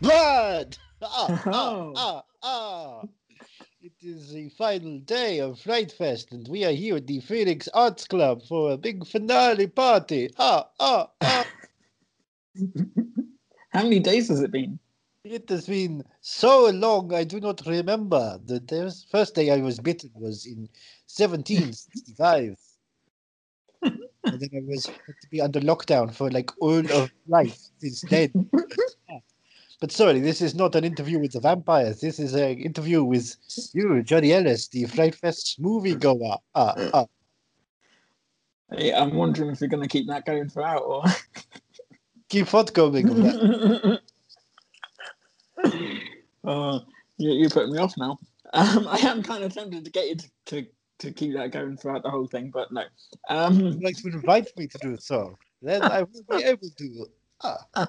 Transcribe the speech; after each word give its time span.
Blood! 0.00 0.78
Ah, 1.02 1.26
ah, 1.28 1.50
Oh. 1.52 1.92
ah, 1.94 2.22
ah. 2.42 3.02
It 3.82 3.92
is 4.02 4.32
the 4.32 4.48
final 4.48 4.98
day 5.00 5.40
of 5.40 5.60
Fright 5.60 5.92
Fest, 5.92 6.32
and 6.32 6.48
we 6.48 6.64
are 6.64 6.72
here 6.72 6.96
at 6.96 7.06
the 7.06 7.20
Phoenix 7.20 7.68
Arts 7.74 8.06
Club 8.06 8.42
for 8.48 8.72
a 8.72 8.78
big 8.78 9.06
finale 9.06 9.66
party. 9.66 10.30
Ah, 10.38 10.68
ah, 10.80 11.10
ah. 11.20 11.46
How 13.70 13.82
many 13.82 14.00
days 14.00 14.28
has 14.28 14.40
it 14.40 14.50
been? 14.50 14.78
It 15.22 15.48
has 15.50 15.66
been 15.66 16.02
so 16.22 16.70
long, 16.70 17.12
I 17.12 17.24
do 17.24 17.40
not 17.40 17.60
remember. 17.66 18.40
The 18.44 18.60
the 18.60 18.94
first 19.10 19.34
day 19.34 19.50
I 19.50 19.58
was 19.58 19.78
bitten 19.78 20.10
was 20.14 20.46
in 20.46 20.68
1765. 21.08 22.56
and 23.82 24.00
then 24.40 24.48
I 24.56 24.62
was 24.66 24.86
had 24.86 25.20
to 25.20 25.28
be 25.30 25.40
under 25.42 25.60
lockdown 25.60 26.14
for 26.14 26.30
like 26.30 26.50
all 26.60 26.90
of 26.92 27.10
life 27.28 27.58
since 27.78 28.00
then. 28.02 28.50
But 29.80 29.92
sorry, 29.92 30.20
this 30.20 30.40
is 30.40 30.54
not 30.54 30.74
an 30.74 30.84
interview 30.84 31.18
with 31.18 31.32
the 31.32 31.40
vampires. 31.40 32.00
This 32.00 32.18
is 32.18 32.32
an 32.34 32.58
interview 32.58 33.04
with 33.04 33.36
you, 33.74 34.02
Johnny 34.02 34.32
Ellis, 34.32 34.68
the 34.68 34.86
Fright 34.86 35.14
Fest 35.14 35.60
moviegoer. 35.60 36.38
Ah, 36.54 36.74
ah. 36.94 37.06
Hey, 38.70 38.94
I'm 38.94 39.14
wondering 39.14 39.50
if 39.50 39.60
you're 39.60 39.68
going 39.68 39.82
to 39.82 39.88
keep 39.88 40.06
that 40.08 40.24
going 40.24 40.48
throughout 40.48 40.78
or. 40.86 41.04
Keep 42.30 42.54
on 42.54 42.64
going. 42.66 43.06
uh, 46.44 46.80
you, 47.18 47.32
you're 47.32 47.50
putting 47.50 47.72
me 47.72 47.78
off 47.78 47.94
now. 47.98 48.18
Um, 48.54 48.88
I 48.88 48.96
am 48.98 49.22
kind 49.22 49.44
of 49.44 49.52
tempted 49.52 49.84
to 49.84 49.90
get 49.90 50.08
you 50.08 50.16
to, 50.16 50.30
to, 50.46 50.66
to 51.00 51.12
keep 51.12 51.34
that 51.34 51.52
going 51.52 51.76
throughout 51.76 52.02
the 52.02 52.10
whole 52.10 52.26
thing, 52.26 52.50
but 52.52 52.72
no. 52.72 52.84
Um, 53.28 53.60
You'd 53.60 53.82
like 53.82 53.96
to 53.98 54.08
invite 54.08 54.48
me 54.56 54.66
to 54.68 54.78
do 54.78 54.96
so. 54.98 55.36
Then 55.60 55.82
I 55.82 56.02
will 56.02 56.24
be 56.30 56.44
able 56.44 56.70
to. 56.78 57.06
Ah. 57.44 57.88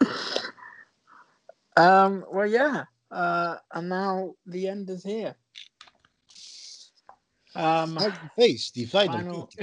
um, 1.76 2.24
well, 2.30 2.46
yeah. 2.46 2.84
Uh, 3.10 3.56
and 3.72 3.88
now 3.88 4.34
the 4.46 4.68
end 4.68 4.90
is 4.90 5.04
here. 5.04 5.34
Um, 7.54 7.98
face 8.36 8.70
the 8.70 8.84
final? 8.84 9.50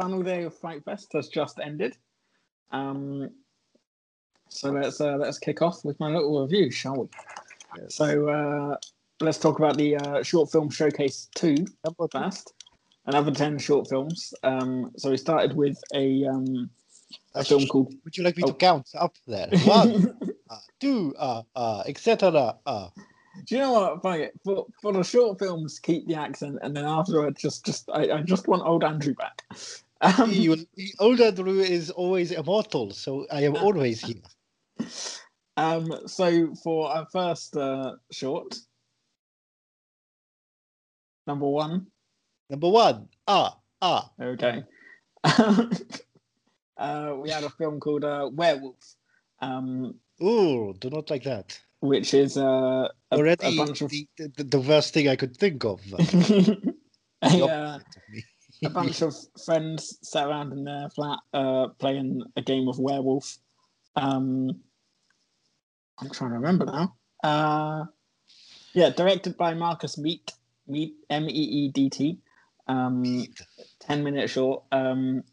final, 0.00 0.22
day 0.22 0.44
of 0.44 0.56
Fright 0.58 0.84
Fest 0.84 1.12
has 1.14 1.28
just 1.28 1.58
ended. 1.58 1.96
Um, 2.70 3.30
so 4.48 4.70
let's 4.70 5.00
uh, 5.00 5.16
let's 5.16 5.38
kick 5.38 5.62
off 5.62 5.84
with 5.84 5.98
my 5.98 6.08
little 6.08 6.42
review, 6.42 6.70
shall 6.70 6.96
we? 6.96 7.08
So 7.88 8.28
uh, 8.28 8.76
let's 9.20 9.38
talk 9.38 9.58
about 9.58 9.76
the 9.76 9.96
uh, 9.96 10.22
short 10.22 10.52
film 10.52 10.70
showcase 10.70 11.28
two. 11.34 11.66
first. 12.12 12.54
Another 13.06 13.32
ten 13.32 13.58
short 13.58 13.88
films. 13.88 14.32
Um, 14.44 14.92
so 14.96 15.10
we 15.10 15.16
started 15.16 15.56
with 15.56 15.76
a 15.94 16.24
um, 16.26 16.70
a 17.34 17.44
film 17.44 17.66
called. 17.66 17.94
Would 18.04 18.16
you 18.16 18.24
like 18.24 18.36
me 18.36 18.42
Oh. 18.44 18.48
to 18.48 18.54
count 18.54 18.88
up 18.98 19.14
there? 19.26 19.48
One, 19.64 20.16
uh, 20.50 20.56
two, 20.80 21.14
uh, 21.18 21.42
uh, 21.56 21.82
etc. 21.86 22.56
Uh. 22.66 22.88
Do 23.46 23.54
you 23.54 23.60
know 23.62 23.72
what? 23.72 24.02
Fuck 24.02 24.18
it. 24.18 24.32
For 24.44 24.66
for 24.80 24.92
the 24.92 25.02
short 25.02 25.38
films, 25.38 25.78
keep 25.78 26.06
the 26.06 26.14
accent, 26.16 26.58
and 26.62 26.76
then 26.76 26.84
afterwards, 26.84 27.40
just 27.40 27.64
just 27.64 27.88
I, 27.92 28.10
I 28.10 28.22
just 28.22 28.46
want 28.48 28.62
old 28.64 28.84
Andrew 28.84 29.14
back. 29.14 29.42
Um, 30.04 30.30
will- 30.30 30.56
the 30.74 30.92
older 30.98 31.30
is 31.60 31.92
always 31.92 32.32
immortal, 32.32 32.90
so 32.90 33.24
I 33.30 33.44
am 33.44 33.54
always 33.54 34.00
here. 34.00 34.20
Um, 35.56 35.92
so 36.06 36.52
for 36.56 36.90
our 36.90 37.06
first 37.12 37.56
uh, 37.56 37.92
short, 38.10 38.56
number 41.28 41.46
one, 41.46 41.86
Number 42.50 42.68
one, 42.68 43.08
ah, 43.28 43.56
ah. 43.80 44.10
okay. 44.20 44.64
uh, 46.82 47.14
we 47.16 47.30
had 47.30 47.44
a 47.44 47.50
film 47.50 47.78
called 47.80 48.04
uh, 48.04 48.28
Werewolf, 48.32 48.96
um, 49.40 49.94
Ooh, 50.22 50.74
do 50.78 50.90
not 50.90 51.10
like 51.10 51.24
that. 51.24 51.58
which 51.80 52.14
is 52.14 52.36
uh, 52.36 52.88
a, 53.10 53.16
Already 53.16 53.46
a 53.46 53.56
bunch 53.56 53.80
of 53.82 53.90
the, 53.90 54.06
the, 54.18 54.44
the 54.44 54.60
worst 54.60 54.94
thing 54.94 55.08
I 55.08 55.16
could 55.16 55.36
think 55.36 55.64
of. 55.64 55.80
uh, 55.92 55.96
a, 57.22 57.44
uh, 57.44 57.78
opposite 57.78 57.96
of 57.96 58.02
me. 58.12 58.24
a 58.64 58.70
bunch 58.70 59.02
of 59.02 59.14
friends 59.44 59.98
sat 60.02 60.26
around 60.26 60.52
in 60.52 60.64
their 60.64 60.88
flat 60.90 61.18
uh, 61.32 61.68
playing 61.78 62.22
a 62.36 62.42
game 62.42 62.68
of 62.68 62.78
werewolf. 62.78 63.38
Um, 63.96 64.60
I'm 65.98 66.10
trying 66.10 66.30
to 66.30 66.36
remember 66.36 66.66
now. 66.66 66.96
Uh, 67.22 67.84
yeah, 68.72 68.90
directed 68.90 69.36
by 69.36 69.54
Marcus 69.54 69.98
Meat, 69.98 70.32
Meat 70.66 70.94
M 71.10 71.28
E 71.28 71.32
E 71.32 71.68
D 71.68 71.90
T. 71.90 72.18
Um, 72.68 73.26
ten 73.80 74.02
minute 74.02 74.30
short. 74.30 74.64
Um, 74.72 75.24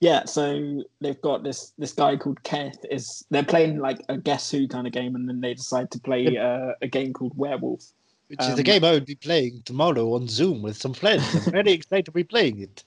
yeah, 0.00 0.24
so 0.24 0.82
they've 1.00 1.20
got 1.20 1.42
this 1.42 1.72
this 1.78 1.92
guy 1.92 2.16
called 2.16 2.42
Kenneth. 2.42 2.84
Is 2.90 3.24
they're 3.30 3.42
playing 3.44 3.78
like 3.78 4.00
a 4.08 4.16
Guess 4.16 4.50
Who 4.50 4.68
kind 4.68 4.86
of 4.86 4.92
game, 4.92 5.14
and 5.16 5.28
then 5.28 5.40
they 5.40 5.54
decide 5.54 5.90
to 5.92 5.98
play 6.00 6.36
uh, 6.36 6.72
a 6.82 6.86
game 6.88 7.12
called 7.12 7.32
Werewolf. 7.36 7.84
Which 8.28 8.40
is 8.40 8.50
um, 8.50 8.56
the 8.56 8.62
game 8.62 8.84
I 8.84 8.92
would 8.92 9.06
be 9.06 9.14
playing 9.14 9.62
tomorrow 9.64 10.12
on 10.14 10.28
Zoom 10.28 10.60
with 10.62 10.76
some 10.76 10.92
friends. 10.94 11.24
I'm 11.46 11.52
very 11.60 11.72
excited 11.72 12.04
to 12.06 12.12
be 12.12 12.24
playing 12.24 12.60
it. 12.60 12.84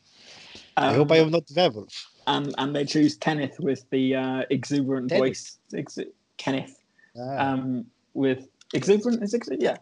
I 0.77 0.93
hope 0.93 1.11
I 1.11 1.19
Um, 1.19 1.25
am 1.25 1.31
not 1.31 1.43
werewolf. 1.55 2.07
and 2.27 2.53
and 2.57 2.75
they 2.75 2.85
choose 2.85 3.15
Kenneth 3.15 3.59
with 3.59 3.83
the 3.89 4.15
uh, 4.15 4.43
exuberant 4.49 5.09
Kenneth. 5.09 5.21
voice. 5.21 5.57
Ex- 5.75 5.97
Kenneth 6.37 6.75
Ah, 7.19 7.51
um, 7.53 7.85
with 8.13 8.47
exuberant 8.73 9.21
is? 9.21 9.35
Yeah, 9.59 9.75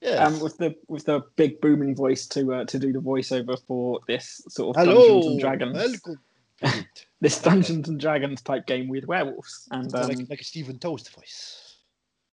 yes. 0.00 0.18
um, 0.26 0.40
with 0.40 0.56
the 0.58 0.74
with 0.88 1.04
the 1.04 1.20
big 1.36 1.60
booming 1.60 1.94
voice 1.94 2.26
to 2.28 2.54
uh, 2.54 2.64
to 2.64 2.78
do 2.78 2.92
the 2.92 2.98
voiceover 2.98 3.56
for 3.68 4.00
this 4.08 4.42
sort 4.48 4.76
of 4.76 4.82
Hello, 4.84 4.96
Dungeons 5.00 5.26
and 5.26 5.40
Dragons. 5.40 5.74
welcome. 5.76 6.18
This 7.20 7.40
Dungeons 7.40 7.88
and 7.88 8.00
Dragons 8.00 8.42
type 8.42 8.66
game 8.66 8.88
with 8.88 9.04
werewolves, 9.04 9.68
and 9.70 9.94
um, 9.94 10.08
like, 10.08 10.18
like 10.28 10.40
a 10.40 10.44
Stephen 10.44 10.78
Toast 10.80 11.14
voice. 11.14 11.76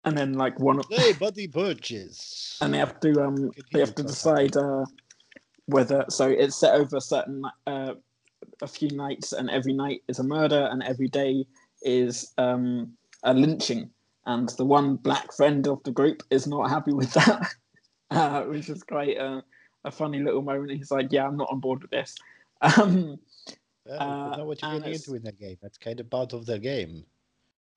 and 0.03 0.17
then 0.17 0.33
like 0.33 0.59
one 0.59 0.79
of 0.79 0.85
Hey, 0.89 1.13
buddy, 1.19 1.45
birches. 1.45 2.57
and 2.61 2.73
they 2.73 2.79
have 2.79 2.99
to 3.01 3.21
um 3.23 3.51
they 3.71 3.79
have 3.79 3.93
to 3.95 4.03
decide 4.03 4.57
uh 4.57 4.85
whether 5.67 6.05
so 6.09 6.27
it's 6.27 6.55
set 6.55 6.73
over 6.73 6.97
a 6.97 7.01
certain 7.01 7.43
uh 7.67 7.93
a 8.63 8.67
few 8.67 8.89
nights 8.89 9.31
and 9.33 9.49
every 9.51 9.73
night 9.73 10.01
is 10.07 10.17
a 10.19 10.23
murder 10.23 10.67
and 10.71 10.81
every 10.83 11.07
day 11.07 11.45
is 11.83 12.33
um 12.39 12.91
a 13.23 13.33
lynching. 13.33 13.91
And 14.25 14.49
the 14.57 14.65
one 14.65 14.95
black 14.95 15.31
friend 15.33 15.67
of 15.67 15.83
the 15.83 15.91
group 15.91 16.23
is 16.31 16.47
not 16.47 16.69
happy 16.69 16.93
with 16.93 17.11
that 17.13 17.53
uh 18.11 18.41
which 18.43 18.69
is 18.69 18.81
quite 18.83 19.17
uh, 19.19 19.41
a 19.85 19.91
funny 19.91 20.19
little 20.19 20.41
moment. 20.41 20.71
He's 20.71 20.89
like 20.91 21.11
yeah 21.11 21.27
i'm 21.27 21.37
not 21.37 21.49
on 21.51 21.59
board 21.59 21.81
with 21.83 21.91
this. 21.91 22.15
Um 22.61 23.19
Uh, 23.89 24.29
you 24.31 24.37
know 24.37 24.45
what 24.45 24.61
you're 24.61 24.71
getting 24.79 24.93
into 24.93 25.15
in 25.15 25.23
that 25.23 25.39
game. 25.39 25.57
That's 25.61 25.77
kind 25.77 25.99
of 25.99 26.09
part 26.09 26.33
of 26.33 26.45
the 26.45 26.59
game. 26.59 27.05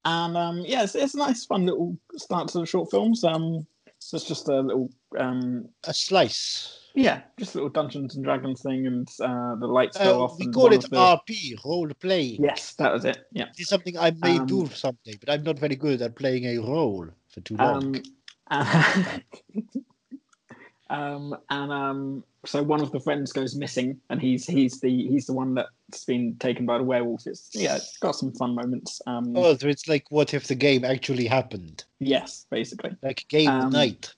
and 0.04 0.36
um 0.36 0.58
yeah 0.66 0.82
it's, 0.82 0.94
it's 0.96 1.14
a 1.14 1.18
nice 1.18 1.44
fun 1.44 1.64
little 1.64 1.96
start 2.16 2.48
to 2.48 2.58
the 2.58 2.66
short 2.66 2.90
films 2.90 3.22
um 3.22 3.64
so 4.00 4.16
it's 4.16 4.26
just 4.26 4.48
a 4.48 4.60
little 4.60 4.90
um 5.16 5.68
A 5.86 5.94
slice. 5.94 6.78
Yeah, 6.94 7.22
just 7.38 7.54
a 7.54 7.58
little 7.58 7.70
Dungeons 7.70 8.16
and 8.16 8.24
Dragons 8.24 8.60
thing, 8.60 8.86
and 8.86 9.08
uh, 9.22 9.54
the 9.54 9.66
lights 9.66 9.96
go 9.96 10.20
Uh, 10.20 10.24
off. 10.24 10.38
we 10.38 10.48
call 10.48 10.70
it 10.74 10.82
the- 10.82 10.96
RP, 10.96 11.54
role 11.64 11.88
play. 11.98 12.36
Yes, 12.38 12.74
that 12.74 12.92
was 12.92 13.06
it. 13.06 13.18
Yeah. 13.32 13.46
it's 13.56 13.70
something 13.70 13.96
I 13.96 14.10
may 14.10 14.36
Um, 14.40 14.46
do 14.46 14.66
someday, 14.74 15.14
but 15.18 15.30
I'm 15.30 15.42
not 15.42 15.58
very 15.58 15.76
good 15.76 16.02
at 16.02 16.16
playing 16.16 16.44
a 16.44 16.58
role 16.58 17.06
for 17.30 17.40
too 17.40 17.56
long. 17.56 17.96
Um, 17.96 18.02
and, 18.50 19.22
um, 20.90 21.34
and 21.48 21.72
um, 21.72 22.24
so 22.44 22.62
one 22.62 22.80
of 22.82 22.92
the 22.92 23.00
friends 23.00 23.32
goes 23.32 23.54
missing, 23.56 23.98
and 24.10 24.20
he's 24.20 24.46
he's 24.46 24.78
the 24.80 24.90
he's 25.08 25.24
the 25.26 25.32
one 25.32 25.54
that's 25.92 26.04
been 26.04 26.34
taken 26.40 26.66
by 26.66 26.78
the 26.78 26.84
werewolf. 26.84 27.26
It's 27.26 27.50
yeah, 27.52 27.76
it's 27.76 27.98
got 27.98 28.12
some 28.16 28.32
fun 28.32 28.54
moments. 28.54 29.00
Um, 29.06 29.36
oh, 29.36 29.56
so 29.56 29.68
it's 29.68 29.86
like 29.86 30.10
what 30.10 30.32
if 30.34 30.46
the 30.48 30.54
game 30.54 30.84
actually 30.84 31.26
happened? 31.26 31.84
yes, 32.00 32.46
basically. 32.50 32.96
Like 33.02 33.26
game 33.28 33.48
Um, 33.48 33.70
night. 33.70 34.14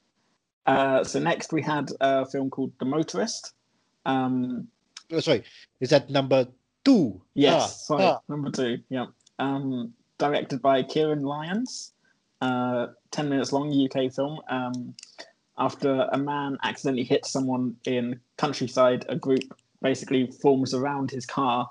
Uh, 0.66 1.04
so 1.04 1.18
next 1.18 1.52
we 1.52 1.60
had 1.60 1.90
a 2.00 2.24
film 2.24 2.48
called 2.48 2.72
The 2.78 2.86
Motorist. 2.86 3.52
Um, 4.06 4.68
Oh, 5.12 5.20
sorry, 5.20 5.44
is 5.80 5.90
that 5.90 6.08
number 6.08 6.46
two? 6.84 7.20
Yes, 7.34 7.62
Ah, 7.62 7.66
sorry, 7.66 8.04
ah. 8.04 8.20
number 8.28 8.50
two. 8.50 8.78
Yeah. 8.88 9.06
Um, 9.38 9.92
directed 10.18 10.62
by 10.62 10.82
Kieran 10.82 11.20
Lyons. 11.22 11.92
Uh, 12.40 12.86
10 13.10 13.28
minutes 13.28 13.52
long 13.52 13.70
UK 13.70 14.10
film. 14.12 14.40
Um, 14.48 14.94
after 15.58 16.08
a 16.12 16.18
man 16.18 16.56
accidentally 16.62 17.04
hits 17.04 17.30
someone 17.30 17.76
in 17.84 18.18
countryside, 18.38 19.04
a 19.08 19.16
group 19.16 19.42
basically 19.84 20.26
forms 20.42 20.74
around 20.74 21.10
his 21.10 21.26
car 21.26 21.70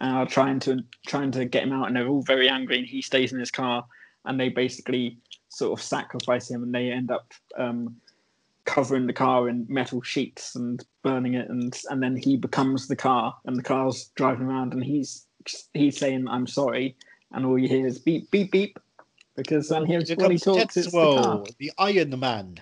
and 0.00 0.16
are 0.16 0.26
trying 0.26 0.58
to 0.58 0.84
trying 1.06 1.30
to 1.30 1.46
get 1.46 1.62
him 1.62 1.72
out, 1.72 1.86
and 1.86 1.96
they're 1.96 2.08
all 2.08 2.22
very 2.22 2.48
angry, 2.48 2.76
and 2.76 2.86
he 2.86 3.00
stays 3.00 3.32
in 3.32 3.38
his 3.38 3.52
car, 3.52 3.86
and 4.26 4.38
they 4.38 4.50
basically 4.50 5.16
sort 5.48 5.78
of 5.78 5.82
sacrifice 5.82 6.50
him, 6.50 6.62
and 6.64 6.74
they 6.74 6.90
end 6.90 7.10
up 7.10 7.32
um, 7.56 7.96
covering 8.64 9.06
the 9.06 9.12
car 9.12 9.48
in 9.48 9.64
metal 9.68 10.02
sheets 10.02 10.56
and 10.56 10.84
burning 11.02 11.34
it, 11.34 11.48
and 11.48 11.80
and 11.88 12.02
then 12.02 12.16
he 12.16 12.36
becomes 12.36 12.88
the 12.88 12.96
car, 12.96 13.34
and 13.46 13.56
the 13.56 13.62
car's 13.62 14.10
driving 14.16 14.46
around, 14.48 14.74
and 14.74 14.84
he's 14.84 15.26
he's 15.72 15.96
saying 15.96 16.26
I'm 16.28 16.48
sorry, 16.48 16.96
and 17.30 17.46
all 17.46 17.58
you 17.58 17.68
hear 17.68 17.86
is 17.86 18.00
beep 18.00 18.28
beep 18.32 18.50
beep, 18.50 18.78
because 19.36 19.68
then 19.68 19.86
here's 19.86 20.10
when 20.10 20.32
he 20.32 20.38
talks. 20.38 20.76
It's 20.76 20.90
the 20.92 21.14
car. 21.14 21.44
The 21.58 21.72
Iron 21.78 22.18
Man. 22.18 22.56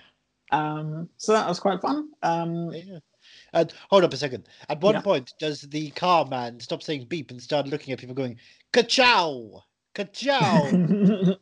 Um, 0.51 1.09
so 1.17 1.31
that 1.33 1.47
was 1.47 1.59
quite 1.59 1.81
fun. 1.81 2.09
Um, 2.21 2.71
Yeah. 2.71 2.99
And 3.53 3.73
hold 3.89 4.03
up 4.03 4.13
a 4.13 4.17
second. 4.17 4.47
At 4.69 4.81
one 4.81 4.95
Yeah. 4.95 5.01
point, 5.01 5.33
does 5.39 5.61
the 5.61 5.91
car 5.91 6.25
man 6.25 6.59
stop 6.59 6.81
saying 6.81 7.05
beep 7.05 7.31
and 7.31 7.41
start 7.41 7.67
looking 7.67 7.91
at 7.91 7.99
people 7.99 8.15
going, 8.15 8.37
ka-chow? 8.71 9.63
Ka-chow! 9.93 10.71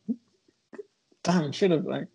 Damn, 1.23 1.51
should 1.51 1.71
have 1.71 1.85
like. 1.85 2.07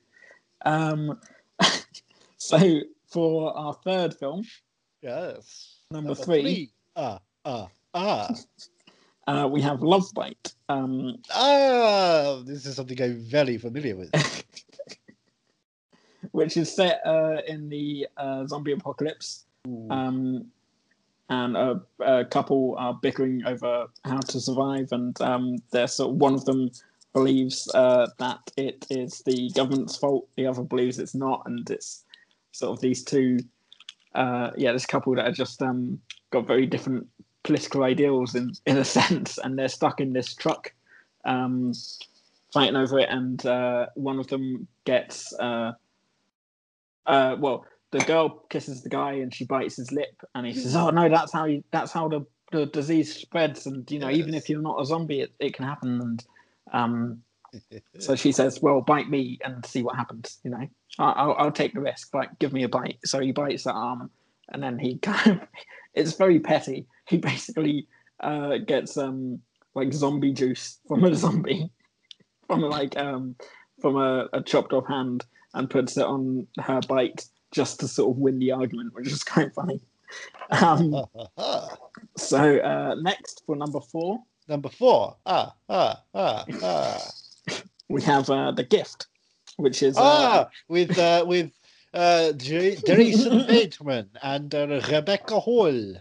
Um, 0.64 1.20
so 2.38 2.80
for 3.06 3.56
our 3.56 3.74
third 3.84 4.14
film, 4.14 4.44
yes. 5.02 5.76
number, 5.90 6.14
three, 6.14 6.72
Ah, 6.96 7.20
ah, 7.44 7.68
ah. 7.92 8.34
Uh, 9.26 9.48
we 9.50 9.60
have 9.62 9.82
Love 9.82 10.04
Bite. 10.14 10.54
Um, 10.68 11.16
ah, 11.32 12.42
this 12.44 12.66
is 12.66 12.76
something 12.76 13.00
I'm 13.00 13.24
very 13.24 13.58
familiar 13.58 13.96
with. 13.96 14.10
which 16.32 16.56
is 16.56 16.74
set 16.74 17.00
uh, 17.06 17.38
in 17.46 17.68
the 17.68 18.06
uh, 18.16 18.46
zombie 18.46 18.72
apocalypse. 18.72 19.44
Um, 19.66 20.46
and 21.30 21.56
a, 21.56 21.80
a 22.00 22.24
couple 22.24 22.76
are 22.78 22.94
bickering 22.94 23.44
over 23.46 23.86
how 24.04 24.18
to 24.18 24.40
survive, 24.40 24.88
and 24.92 25.18
um, 25.22 25.56
they're 25.72 25.86
sort 25.86 26.10
of, 26.10 26.16
one 26.16 26.34
of 26.34 26.44
them 26.44 26.70
believes 27.14 27.70
uh, 27.74 28.08
that 28.18 28.40
it 28.56 28.86
is 28.90 29.22
the 29.24 29.50
government's 29.54 29.96
fault, 29.96 30.28
the 30.36 30.46
other 30.46 30.62
believes 30.62 30.98
it's 30.98 31.14
not, 31.14 31.42
and 31.46 31.70
it's 31.70 32.04
sort 32.52 32.76
of 32.76 32.80
these 32.80 33.02
two, 33.02 33.38
uh, 34.14 34.50
yeah, 34.56 34.72
this 34.72 34.84
couple 34.84 35.14
that 35.14 35.26
are 35.26 35.32
just 35.32 35.62
um, 35.62 35.98
got 36.30 36.46
very 36.46 36.66
different 36.66 37.06
political 37.42 37.84
ideals 37.84 38.34
in 38.34 38.52
in 38.66 38.76
a 38.76 38.84
sense, 38.84 39.38
and 39.38 39.58
they're 39.58 39.68
stuck 39.68 40.00
in 40.00 40.12
this 40.12 40.34
truck, 40.34 40.74
um, 41.24 41.72
fighting 42.52 42.76
over 42.76 42.98
it, 42.98 43.08
and 43.08 43.46
uh, 43.46 43.86
one 43.94 44.18
of 44.18 44.26
them 44.26 44.68
gets, 44.84 45.32
uh, 45.40 45.72
uh, 47.06 47.36
well, 47.38 47.64
the 47.94 48.04
girl 48.06 48.28
kisses 48.50 48.82
the 48.82 48.88
guy 48.88 49.12
and 49.12 49.32
she 49.32 49.44
bites 49.44 49.76
his 49.76 49.92
lip, 49.92 50.20
and 50.34 50.44
he 50.44 50.52
says, 50.52 50.74
"Oh 50.74 50.90
no, 50.90 51.08
that's 51.08 51.32
how 51.32 51.44
you, 51.44 51.62
that's 51.70 51.92
how 51.92 52.08
the 52.08 52.26
the 52.50 52.66
disease 52.66 53.14
spreads, 53.14 53.66
and 53.66 53.88
you 53.90 54.00
know, 54.00 54.10
even 54.10 54.34
if 54.34 54.48
you're 54.50 54.60
not 54.60 54.80
a 54.80 54.84
zombie, 54.84 55.20
it, 55.20 55.32
it 55.38 55.54
can 55.54 55.64
happen." 55.64 56.00
And 56.00 56.24
um, 56.72 57.22
so 58.00 58.16
she 58.22 58.32
says, 58.32 58.60
"Well, 58.60 58.80
bite 58.80 59.08
me 59.08 59.38
and 59.44 59.64
see 59.64 59.82
what 59.82 59.94
happens." 59.94 60.40
You 60.42 60.50
know, 60.50 60.66
I- 60.98 61.12
I'll, 61.12 61.34
I'll 61.38 61.52
take 61.52 61.72
the 61.74 61.80
risk. 61.80 62.12
Like, 62.12 62.36
give 62.40 62.52
me 62.52 62.64
a 62.64 62.68
bite. 62.68 62.98
So 63.04 63.20
he 63.20 63.30
bites 63.30 63.62
that 63.62 63.74
arm, 63.74 64.10
and 64.48 64.60
then 64.60 64.76
he 64.80 64.98
kind 65.02 65.40
of, 65.40 65.48
it's 65.94 66.14
very 66.16 66.40
petty. 66.40 66.86
He 67.08 67.18
basically 67.18 67.86
uh, 68.18 68.56
gets 68.58 68.96
um 68.96 69.38
like 69.76 69.92
zombie 69.92 70.32
juice 70.32 70.80
from 70.88 71.04
a 71.04 71.14
zombie, 71.14 71.70
from 72.48 72.60
like 72.60 72.96
um 72.98 73.36
from 73.80 73.96
a, 73.96 74.28
a 74.32 74.42
chopped 74.42 74.72
off 74.72 74.88
hand, 74.88 75.24
and 75.54 75.70
puts 75.70 75.96
it 75.96 76.04
on 76.04 76.48
her 76.58 76.80
bite 76.88 77.24
just 77.54 77.80
to 77.80 77.88
sort 77.88 78.10
of 78.10 78.18
win 78.18 78.38
the 78.38 78.52
argument, 78.52 78.92
which 78.94 79.08
is 79.08 79.24
kind 79.24 79.46
of 79.46 79.54
funny. 79.54 79.80
Um, 80.50 81.04
so 82.18 82.58
uh, 82.58 82.94
next 83.00 83.42
for 83.46 83.56
number 83.56 83.80
four, 83.80 84.18
Number 84.46 84.68
four. 84.68 85.16
Ah, 85.24 85.54
ah, 85.70 86.02
ah, 86.14 86.44
ah. 86.62 87.10
we 87.88 88.02
have 88.02 88.28
uh, 88.28 88.50
the 88.50 88.62
gift, 88.62 89.06
which 89.56 89.82
is 89.82 89.96
uh, 89.96 90.02
ah, 90.02 90.48
with 90.68 90.98
uh, 90.98 91.24
with 91.26 91.50
uh, 91.94 92.32
Jason 92.32 93.46
Bateman 93.48 94.10
and 94.22 94.54
uh, 94.54 94.80
Rebecca 94.90 95.40
Hall. 95.40 95.94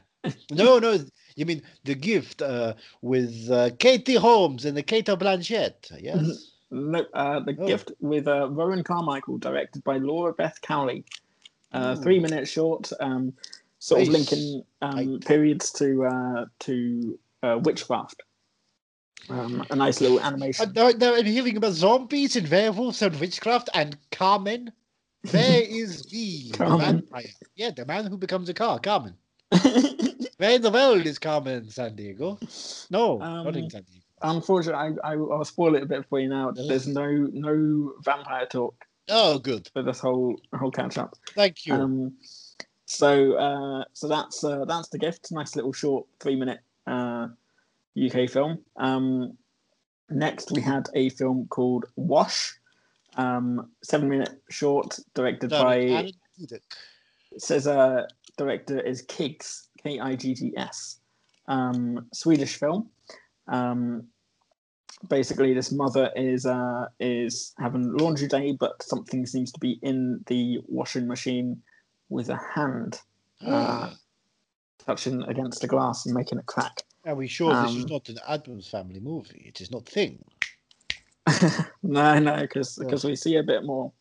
No, 0.52 0.80
no, 0.80 1.00
you 1.38 1.46
mean 1.46 1.62
the 1.86 1.96
gift 1.96 2.42
uh, 2.42 2.74
with 3.02 3.50
uh, 3.50 3.70
Katie 3.80 4.16
Holmes 4.16 4.66
and 4.66 4.76
the 4.76 4.84
Cate 4.84 5.06
Blanchett? 5.08 5.92
Yes. 6.02 6.52
no, 6.72 7.06
uh, 7.14 7.40
the 7.40 7.56
Oh. 7.60 7.68
gift 7.68 7.92
with 8.02 8.28
uh, 8.28 8.50
Rowan 8.50 8.84
Carmichael, 8.84 9.38
directed 9.38 9.84
by 9.86 9.98
Laura 9.98 10.34
Beth 10.34 10.60
Cowley. 10.62 11.06
Uh, 11.74 11.96
Ooh. 11.98 12.02
three 12.02 12.20
minutes 12.20 12.52
short, 12.52 12.92
um, 13.00 13.34
sort 13.80 14.02
of 14.04 14.08
linking 14.10 14.64
um, 14.82 15.20
periods 15.20 15.72
to 15.74 16.06
uh, 16.06 16.46
to 16.60 17.20
uh, 17.42 17.60
witchcraft. 17.64 18.22
Um, 19.30 19.66
a 19.70 19.76
nice 19.76 20.02
little 20.02 20.20
Uh, 20.20 20.24
animation. 20.24 20.74
now, 20.76 20.90
now 20.90 21.16
I'm 21.16 21.26
hearing 21.26 21.56
about 21.58 21.72
zombies 21.74 22.36
and 22.36 22.48
werewolves 22.48 23.02
and 23.02 23.18
witchcraft 23.20 23.70
and 23.74 23.98
Carmen. 24.12 24.72
Where 25.32 25.62
is 25.68 26.04
the, 26.04 26.52
Carmen. 26.52 26.80
vampire? 27.02 27.32
Yeah, 27.56 27.72
the 27.72 27.86
man 27.86 28.06
who 28.06 28.18
becomes 28.18 28.50
a 28.50 28.54
car, 28.54 28.80
Carmen. 28.80 29.16
Where 30.38 30.52
in 30.56 30.62
the 30.62 30.72
world 30.72 31.06
is 31.06 31.20
Carmen 31.20 31.68
Sandiego? 31.68 32.38
No, 32.92 33.18
not 33.18 33.56
in 33.56 33.64
Um, 33.64 33.70
San 33.70 33.84
Diego. 33.84 34.04
Unfortunately, 34.22 34.98
I, 35.04 35.12
I, 35.12 35.14
I'll 35.16 35.46
spoil 35.46 35.76
it 35.76 35.84
a 35.84 35.86
bit 35.86 36.06
for 36.10 36.20
you 36.20 36.28
now. 36.28 36.52
There's 36.52 36.88
no 36.88 37.06
no 37.32 37.94
vampire 38.04 38.46
talk 38.46 38.76
Oh, 39.10 39.38
good. 39.40 39.70
for 39.74 39.84
this 39.84 40.00
whole 40.00 40.36
whole 40.54 40.72
catch 40.72 40.98
up. 40.98 41.16
Thank 41.36 41.66
you. 41.66 41.74
Um, 41.74 42.14
so 42.86 43.34
uh, 43.34 43.84
so 43.94 44.08
that's 44.08 44.44
uh, 44.44 44.66
that's 44.66 44.90
the 44.90 45.00
gift. 45.00 45.32
Nice 45.32 45.56
little 45.56 45.74
short 45.74 46.06
three 46.20 46.36
minute 46.36 46.60
uh, 46.88 47.28
UK 47.98 48.30
film. 48.30 48.60
Um, 48.78 49.38
next, 50.10 50.52
we 50.52 50.62
had 50.62 50.88
a 50.96 51.10
film 51.10 51.48
called 51.50 51.86
Wash, 51.96 52.54
um, 53.16 53.72
seven 53.84 54.10
minute 54.10 54.42
short, 54.50 55.00
directed 55.14 55.52
Starring 55.52 55.94
by 55.94 56.12
it 56.40 56.64
says 57.38 57.68
uh, 57.68 58.06
director 58.38 58.80
is 58.80 59.02
Kiggs 59.04 59.70
K 59.82 60.00
I 60.00 60.16
G 60.16 60.34
G 60.34 60.54
S, 60.56 61.00
um, 61.48 62.08
Swedish 62.14 62.58
film. 62.58 62.90
Um, 63.48 64.08
basically, 65.10 65.54
this 65.54 65.72
mother 65.72 66.12
is 66.16 66.46
uh, 66.46 66.88
is 67.00 67.54
having 67.60 67.92
laundry 67.98 68.28
day, 68.28 68.52
but 68.52 68.82
something 68.84 69.26
seems 69.26 69.52
to 69.52 69.60
be 69.60 69.80
in 69.82 70.24
the 70.28 70.60
washing 70.68 71.08
machine 71.08 71.62
with 72.10 72.30
a 72.30 72.40
hand 72.56 73.00
uh, 73.46 73.92
touching 74.86 75.24
against 75.24 75.62
the 75.62 75.68
glass 75.68 76.06
and 76.06 76.16
making 76.16 76.40
a 76.40 76.44
crack. 76.44 76.84
Are 77.06 77.16
we 77.16 77.28
sure 77.28 77.50
this 77.50 77.72
is 77.72 77.84
um, 77.84 77.90
not 77.90 78.10
an 78.10 78.18
Addams 78.28 78.70
family 78.70 79.00
movie? 79.00 79.44
It 79.46 79.62
is 79.62 79.72
not 79.72 79.86
Thing. 79.86 80.24
no, 81.84 82.20
no, 82.20 82.42
because 82.42 82.76
because 82.78 83.04
we 83.04 83.16
see 83.16 83.38
a 83.38 83.44
bit 83.44 83.64
more. 83.64 83.92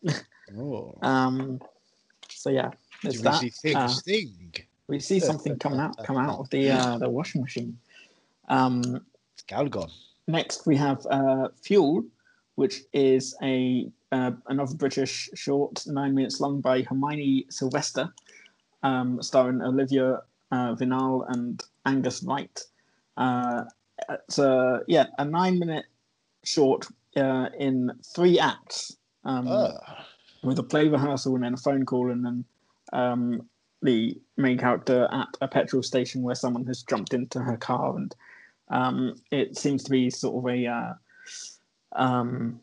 Oh, 0.57 0.99
Um, 1.03 1.61
so 2.29 2.51
yeah, 2.51 2.71
do 3.03 3.09
we 3.11 3.19
that. 3.19 3.41
see 3.41 3.51
Thing's 3.51 3.77
Uh, 3.77 4.01
thing? 4.05 4.53
we 4.89 4.99
see 5.01 5.21
something 5.21 5.59
coming 5.59 5.81
out 5.81 5.97
come 6.05 6.17
out 6.17 6.39
of 6.41 6.51
the 6.51 6.71
uh, 6.71 6.99
the 6.99 7.09
washing 7.09 7.41
machine. 7.41 7.79
Um, 8.49 9.05
It's 9.35 9.45
Calgon. 9.45 9.91
Next 10.29 10.67
we 10.67 10.77
have 10.77 11.05
uh, 11.11 11.49
Fuel, 11.63 12.05
which 12.55 12.83
is 12.93 13.37
a 13.43 13.91
uh, 14.13 14.33
another 14.49 14.75
British 14.75 15.31
short, 15.35 15.83
nine 15.87 16.15
minutes 16.15 16.41
long 16.41 16.61
by 16.61 16.83
Hermione 16.83 17.47
Sylvester, 17.51 18.13
um, 18.83 19.23
starring 19.23 19.63
Olivia 19.63 20.21
uh, 20.51 20.75
Vinall 20.75 21.25
and 21.29 21.63
Angus 21.87 22.23
Wright. 22.23 22.61
Uh, 23.17 23.65
it's 24.11 24.39
a 24.39 24.81
yeah 24.87 25.07
a 25.19 25.25
nine 25.25 25.59
minute 25.59 25.87
short 26.45 26.87
uh, 27.17 27.49
in 27.59 27.91
three 28.15 28.39
acts. 28.39 28.97
Um, 29.25 29.47
Ah, 29.49 30.07
with 30.43 30.59
a 30.59 30.63
play 30.63 30.89
rehearsal 30.89 31.35
and 31.37 31.45
then 31.45 31.55
a 31.55 31.57
phone 31.57 31.87
call 31.87 32.11
and 32.11 32.25
then 32.25 32.45
um, 32.93 33.49
the 33.83 34.21
main 34.37 34.59
character 34.59 35.09
at 35.13 35.29
a 35.41 35.49
petrol 35.49 35.83
station 35.83 36.23
where 36.23 36.35
someone 36.35 36.67
has 36.67 36.83
jumped 36.83 37.15
into 37.15 37.41
her 37.41 37.57
car 37.57 37.97
and 37.97 38.15
um, 38.73 39.15
it 39.31 39.57
seems 39.57 39.85
to 39.85 39.91
be 39.91 40.11
sort 40.11 40.45
of 40.45 40.51
a 40.51 40.67
uh, 40.67 40.93
um, 41.95 42.61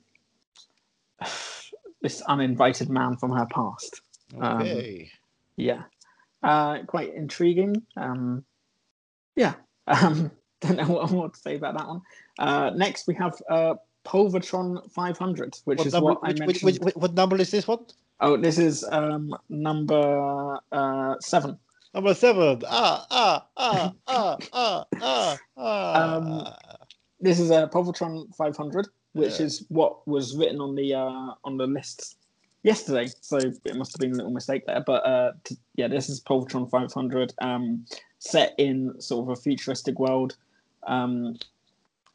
this 2.01 2.21
uninvited 2.21 2.89
man 2.89 3.15
from 3.15 3.31
her 3.31 3.45
past. 3.45 4.01
Um, 4.39 4.61
okay. 4.61 5.11
Yeah, 5.55 5.83
uh, 6.43 6.79
quite 6.87 7.13
intriguing. 7.13 7.83
Um, 7.95 8.43
yeah, 9.35 9.53
um, 9.87 10.31
don't 10.61 10.77
know 10.77 10.85
what 10.85 11.11
more 11.11 11.29
to 11.29 11.39
say 11.39 11.55
about 11.55 11.77
that 11.77 11.87
one. 11.87 12.01
Uh, 12.39 12.71
next, 12.75 13.07
we 13.07 13.13
have 13.15 13.39
uh, 13.49 13.75
Pulvertron 14.05 14.91
500, 14.91 15.57
which 15.65 15.77
what, 15.77 15.87
is 15.87 15.93
number, 15.93 16.05
what 16.05 16.19
I 16.23 16.29
which, 16.29 16.39
mentioned. 16.39 16.63
which, 16.63 16.79
which, 16.79 16.95
what 16.95 17.13
number 17.13 17.37
is 17.37 17.51
this 17.51 17.67
one? 17.67 17.85
Oh, 18.21 18.35
this 18.35 18.57
is 18.57 18.83
um, 18.91 19.35
number 19.49 20.59
uh, 20.71 21.15
seven. 21.19 21.57
Number 21.93 22.13
seven. 22.13 22.62
Ah, 22.67 23.05
ah, 23.10 23.46
ah, 23.58 23.93
ah, 24.08 24.38
ah, 24.53 24.86
ah, 25.01 25.38
ah. 25.58 26.15
Um, 26.17 26.48
This 27.19 27.39
is 27.39 27.50
a 27.51 27.67
Pulvertron 27.67 28.34
500, 28.36 28.88
which 29.13 29.39
Yeah. 29.39 29.46
is 29.48 29.65
what 29.69 30.08
was 30.08 30.38
written 30.38 30.62
on 30.62 30.75
the 30.75 30.93
uh, 30.93 31.34
on 31.43 31.58
the 31.58 31.67
list 31.67 32.17
yesterday. 32.63 33.08
So 33.22 33.38
it 33.38 33.75
must 33.75 33.91
have 33.93 34.00
been 34.00 34.12
a 34.13 34.15
little 34.15 34.31
mistake 34.31 34.65
there. 34.67 34.81
But 34.86 35.05
uh, 35.05 35.31
t- 35.43 35.58
yeah, 35.75 35.88
this 35.88 36.10
is 36.10 36.22
Pulvertron 36.22 36.69
500, 36.69 37.34
um, 37.41 37.86
set 38.19 38.53
in 38.58 38.93
sort 39.01 39.24
of 39.27 39.38
a 39.38 39.41
futuristic 39.41 40.00
world, 40.00 40.38
um, 40.88 41.36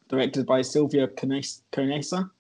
directed 0.09 0.47
by 0.47 0.63
Silvia 0.63 1.09
Cones- 1.09 1.63
Conesa. 1.73 2.31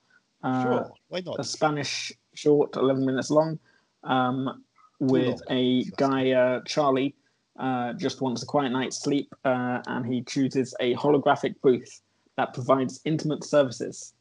Uh, 0.43 0.63
sure. 0.63 0.93
Why 1.09 1.21
not? 1.21 1.41
a? 1.41 1.45
Spanish 1.45 2.13
short, 2.35 2.77
11 2.77 3.05
minutes 3.05 3.31
long, 3.31 3.59
um, 4.05 4.63
with 5.01 5.43
a 5.51 5.85
guy, 5.97 6.31
uh, 6.33 6.61
Charlie, 6.67 7.15
uh, 7.59 7.93
just 7.95 8.21
wants 8.21 8.43
a 8.43 8.47
quiet 8.47 8.71
night's 8.71 9.01
sleep, 9.03 9.35
uh, 9.45 9.81
and 9.87 10.05
he 10.07 10.23
chooses 10.23 10.75
a 10.81 10.95
holographic 10.95 11.55
booth 11.63 12.01
that 12.37 12.53
provides 12.55 13.01
intimate 13.05 13.45
services. 13.45 14.13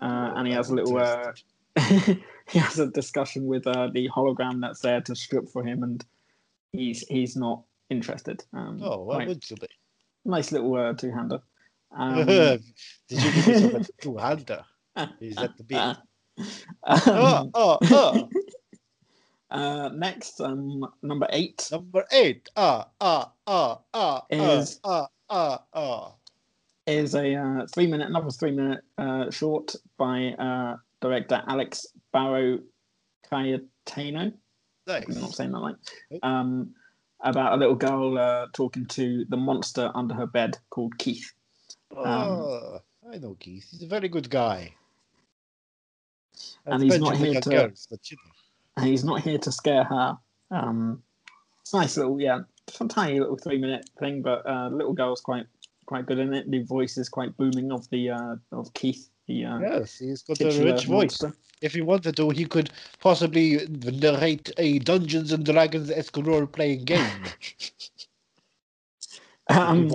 Uh, 0.00 0.32
and 0.36 0.46
he 0.46 0.52
has 0.54 0.70
a 0.70 0.74
little, 0.74 0.96
uh, 0.98 1.32
he 2.48 2.58
has 2.58 2.78
a 2.78 2.86
discussion 2.88 3.46
with 3.46 3.66
uh, 3.66 3.88
the 3.92 4.08
hologram 4.08 4.60
that's 4.60 4.80
there 4.80 5.00
to 5.02 5.14
strip 5.14 5.48
for 5.48 5.62
him, 5.64 5.82
and 5.82 6.04
he's 6.72 7.00
he's 7.08 7.36
not 7.36 7.62
interested. 7.90 8.44
Um, 8.52 8.80
Oh, 8.82 9.02
why 9.02 9.26
would 9.26 9.48
you 9.50 9.56
be? 9.56 9.66
nice 10.24 10.52
little 10.52 10.74
uh, 10.76 10.92
two-hander. 10.94 11.40
Um, 11.96 12.26
Did 12.26 12.60
you 13.10 13.32
give 13.32 13.46
yourself 13.46 13.88
a 13.88 13.92
two-hander? 14.02 14.64
Is 15.20 15.36
that 15.36 15.56
the? 15.56 15.96
Oh, 16.86 17.36
um, 17.36 17.50
oh, 17.54 17.78
oh. 17.82 18.28
Uh, 19.50 19.90
next, 19.94 20.40
um, 20.40 20.84
number 21.02 21.26
eight 21.30 21.68
Number 21.72 22.04
eight. 22.12 22.48
Ah, 22.56 22.88
ah, 23.00 23.32
ah, 23.46 23.80
ah, 23.94 24.24
Is- 24.30 24.80
ah, 24.84 25.06
ah, 25.30 25.62
ah. 25.74 26.12
is 26.86 27.14
a 27.14 27.34
uh, 27.34 27.66
three 27.72 27.86
minute, 27.86 28.08
another 28.08 28.30
three 28.30 28.50
minute 28.52 28.82
uh, 28.98 29.30
short 29.30 29.74
by 29.98 30.28
uh, 30.38 30.76
director 31.00 31.42
Alex 31.46 31.86
Barrow 32.12 32.58
Cayetano. 33.28 34.32
I'm 34.88 35.20
not 35.20 35.34
saying 35.34 35.52
that 35.52 35.58
right. 35.60 35.74
Nope. 36.10 36.24
Um, 36.24 36.74
about 37.20 37.52
a 37.52 37.56
little 37.56 37.74
girl 37.74 38.16
uh, 38.16 38.46
talking 38.54 38.86
to 38.86 39.24
the 39.28 39.36
monster 39.36 39.90
under 39.94 40.14
her 40.14 40.26
bed 40.26 40.56
called 40.70 40.96
Keith. 40.98 41.30
Oh, 41.94 42.80
I 43.12 43.18
know 43.18 43.36
Keith. 43.38 43.66
He's 43.70 43.82
a 43.82 43.86
very 43.86 44.08
good 44.08 44.30
guy. 44.30 44.72
And 46.64 46.74
I've 46.74 46.82
he's 46.82 46.98
not 47.00 47.16
here 47.16 47.40
to- 47.40 47.50
girls, 47.50 47.88
but 48.80 48.86
you 48.86 48.86
know. 48.86 48.86
And 48.86 48.90
he's 48.90 49.04
not 49.04 49.20
here 49.20 49.38
to 49.38 49.52
scare 49.52 49.84
her. 49.84 50.18
Um, 50.50 51.02
it's 51.60 51.72
a 51.74 51.78
nice 51.78 51.96
little, 51.96 52.20
yeah, 52.20 52.40
some 52.68 52.88
tiny 52.88 53.20
little 53.20 53.36
three 53.36 53.58
minute 53.58 53.88
thing, 53.98 54.22
but 54.22 54.46
uh, 54.46 54.68
little 54.72 54.92
girl's 54.94 55.20
quite 55.20 55.46
quite 55.86 56.06
good 56.06 56.18
in 56.18 56.34
it. 56.34 56.50
The 56.50 56.62
voice 56.64 56.98
is 56.98 57.08
quite 57.08 57.36
booming 57.36 57.72
of 57.72 57.88
the 57.90 58.10
uh, 58.10 58.36
of 58.52 58.72
Keith, 58.74 59.08
the 59.26 59.44
uh, 59.44 59.58
Yes, 59.58 59.98
he's 59.98 60.22
got 60.22 60.40
a 60.40 60.64
rich 60.64 60.84
voice. 60.84 61.22
monster. 61.22 61.32
If 61.60 61.74
he 61.74 61.80
wanted 61.82 62.16
to, 62.16 62.30
he 62.30 62.44
could 62.44 62.70
possibly 63.00 63.66
narrate 63.68 64.52
a 64.58 64.78
Dungeons 64.78 65.32
and 65.32 65.44
Dragons 65.44 65.90
esque 65.90 66.16
role 66.18 66.46
playing 66.46 66.84
game. 66.84 67.22
Um, 69.50 69.88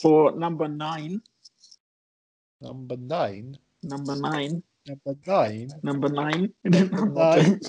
for 0.00 0.30
number 0.30 0.68
nine, 0.68 1.20
Number 2.60 2.96
nine. 2.96 3.58
number 3.82 4.14
nine, 4.14 4.62
Number 4.90 5.18
nine. 5.26 5.70
number 5.82 6.08
nine. 6.08 6.52
nine. 6.64 7.60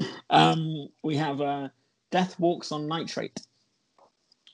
um, 0.30 0.88
we 1.02 1.16
have 1.16 1.40
uh, 1.40 1.68
Death 2.10 2.38
Walks 2.38 2.72
on 2.72 2.86
Nitrate. 2.86 3.40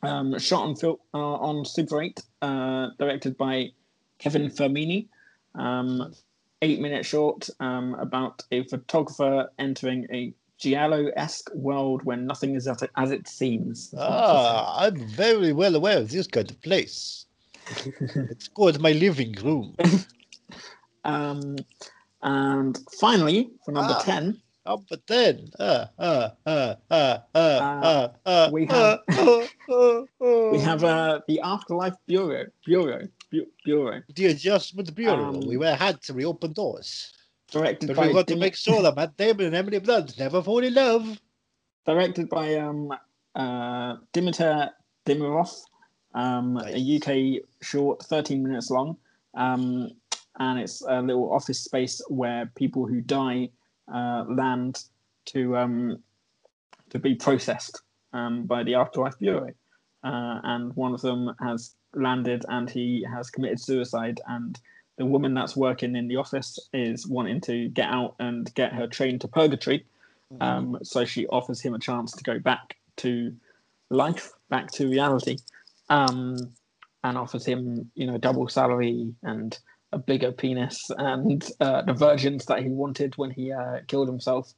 Um, 0.02 0.38
shot 0.38 0.64
on 0.64 0.76
film 0.76 0.98
uh, 1.14 1.18
on 1.18 1.64
Super 1.64 2.02
8, 2.02 2.20
uh, 2.42 2.88
directed 2.98 3.36
by 3.36 3.70
Kevin 4.18 4.50
Fermini. 4.50 5.08
Um, 5.54 6.12
eight 6.62 6.80
minute 6.80 7.04
short 7.04 7.48
um, 7.60 7.94
about 7.94 8.42
a 8.52 8.64
photographer 8.64 9.50
entering 9.58 10.06
a 10.12 10.32
Giallo 10.58 11.10
esque 11.16 11.52
world 11.54 12.02
where 12.04 12.16
nothing 12.16 12.54
is 12.54 12.68
as 12.68 12.82
it, 12.82 12.90
as 12.96 13.10
it 13.10 13.28
seems. 13.28 13.94
Ah, 13.98 14.78
I'm 14.78 14.96
very 15.08 15.52
well 15.52 15.74
aware 15.74 15.98
of 15.98 16.10
this 16.10 16.26
kind 16.26 16.50
of 16.50 16.60
place. 16.62 17.26
it's 18.14 18.48
called 18.48 18.80
my 18.80 18.92
living 18.92 19.32
room. 19.42 19.74
Um, 21.04 21.56
and 22.22 22.78
finally, 23.00 23.50
for 23.64 23.72
number 23.72 23.94
Ah. 23.96 24.02
10, 24.02 24.40
Number 24.66 24.96
10. 25.06 25.50
Uh, 25.60 25.86
uh, 25.98 26.30
uh, 26.46 26.74
uh, 26.90 27.18
uh, 27.34 27.38
uh, 27.38 28.08
uh, 28.24 28.48
we 28.50 28.66
uh, 28.68 28.96
uh, 29.10 29.46
uh, 29.68 30.00
uh. 30.24 30.50
we 30.52 30.58
have 30.58 30.82
uh, 30.82 31.20
the 31.28 31.38
Afterlife 31.40 31.94
Bureau. 32.06 32.46
Bureau. 32.64 33.06
Bu- 33.30 33.46
Bureau. 33.64 34.00
the 34.14 34.26
Adjustment 34.26 34.94
Bureau. 34.94 35.26
Um, 35.34 35.40
we 35.46 35.58
were 35.58 35.74
had 35.74 36.00
to 36.04 36.14
reopen 36.14 36.52
doors. 36.54 37.12
Directed 37.50 37.88
But 37.88 37.96
by 37.96 38.06
we 38.08 38.14
want 38.14 38.28
to 38.28 38.36
make 38.36 38.54
sure 38.56 38.80
that 38.82 38.96
Matt 38.96 39.16
Damon 39.18 39.46
and 39.46 39.54
Emily 39.54 39.80
Blunt 39.80 40.18
never 40.18 40.42
fall 40.42 40.64
in 40.64 40.72
love. 40.74 41.20
directed 41.86 42.30
by 42.30 42.54
um, 42.54 42.90
uh, 43.34 43.96
Dimitar 44.14 44.70
Dimirov, 45.04 45.52
um, 46.14 46.54
Nice. 46.54 46.74
a 46.74 46.80
UK 46.96 47.42
short, 47.60 48.02
13 48.04 48.42
minutes 48.42 48.70
long. 48.70 48.96
Um, 49.34 49.90
and 50.38 50.58
it's 50.58 50.82
a 50.82 51.00
little 51.00 51.32
office 51.32 51.60
space 51.60 52.00
where 52.08 52.50
people 52.54 52.86
who 52.86 53.00
die 53.00 53.50
uh, 53.92 54.24
land 54.28 54.84
to 55.26 55.56
um, 55.56 55.98
to 56.90 56.98
be 56.98 57.14
processed 57.14 57.82
um, 58.12 58.44
by 58.44 58.62
the 58.62 58.74
Afterlife 58.74 59.18
Bureau. 59.18 59.50
Uh, 60.02 60.40
and 60.44 60.74
one 60.76 60.94
of 60.94 61.00
them 61.00 61.34
has 61.40 61.74
landed 61.94 62.44
and 62.48 62.68
he 62.68 63.06
has 63.10 63.30
committed 63.30 63.60
suicide. 63.60 64.20
And 64.28 64.58
the 64.96 65.06
woman 65.06 65.34
that's 65.34 65.56
working 65.56 65.96
in 65.96 66.08
the 66.08 66.16
office 66.16 66.58
is 66.72 67.06
wanting 67.06 67.40
to 67.42 67.68
get 67.68 67.88
out 67.88 68.14
and 68.18 68.52
get 68.54 68.72
her 68.72 68.86
train 68.86 69.18
to 69.20 69.28
purgatory. 69.28 69.84
Um, 70.40 70.78
so 70.82 71.04
she 71.04 71.26
offers 71.28 71.60
him 71.60 71.74
a 71.74 71.78
chance 71.78 72.12
to 72.12 72.24
go 72.24 72.38
back 72.38 72.76
to 72.96 73.32
life, 73.90 74.32
back 74.48 74.70
to 74.72 74.88
reality, 74.88 75.38
um, 75.88 76.36
and 77.04 77.18
offers 77.18 77.44
him, 77.44 77.90
you 77.94 78.06
know, 78.06 78.18
double 78.18 78.48
salary 78.48 79.14
and 79.22 79.58
a 79.94 79.98
bigger 79.98 80.32
penis 80.32 80.90
and 80.98 81.48
uh, 81.60 81.82
the 81.82 81.92
virgins 81.94 82.44
that 82.46 82.62
he 82.62 82.68
wanted 82.68 83.16
when 83.16 83.30
he 83.30 83.52
uh, 83.52 83.78
killed 83.86 84.08
himself. 84.08 84.52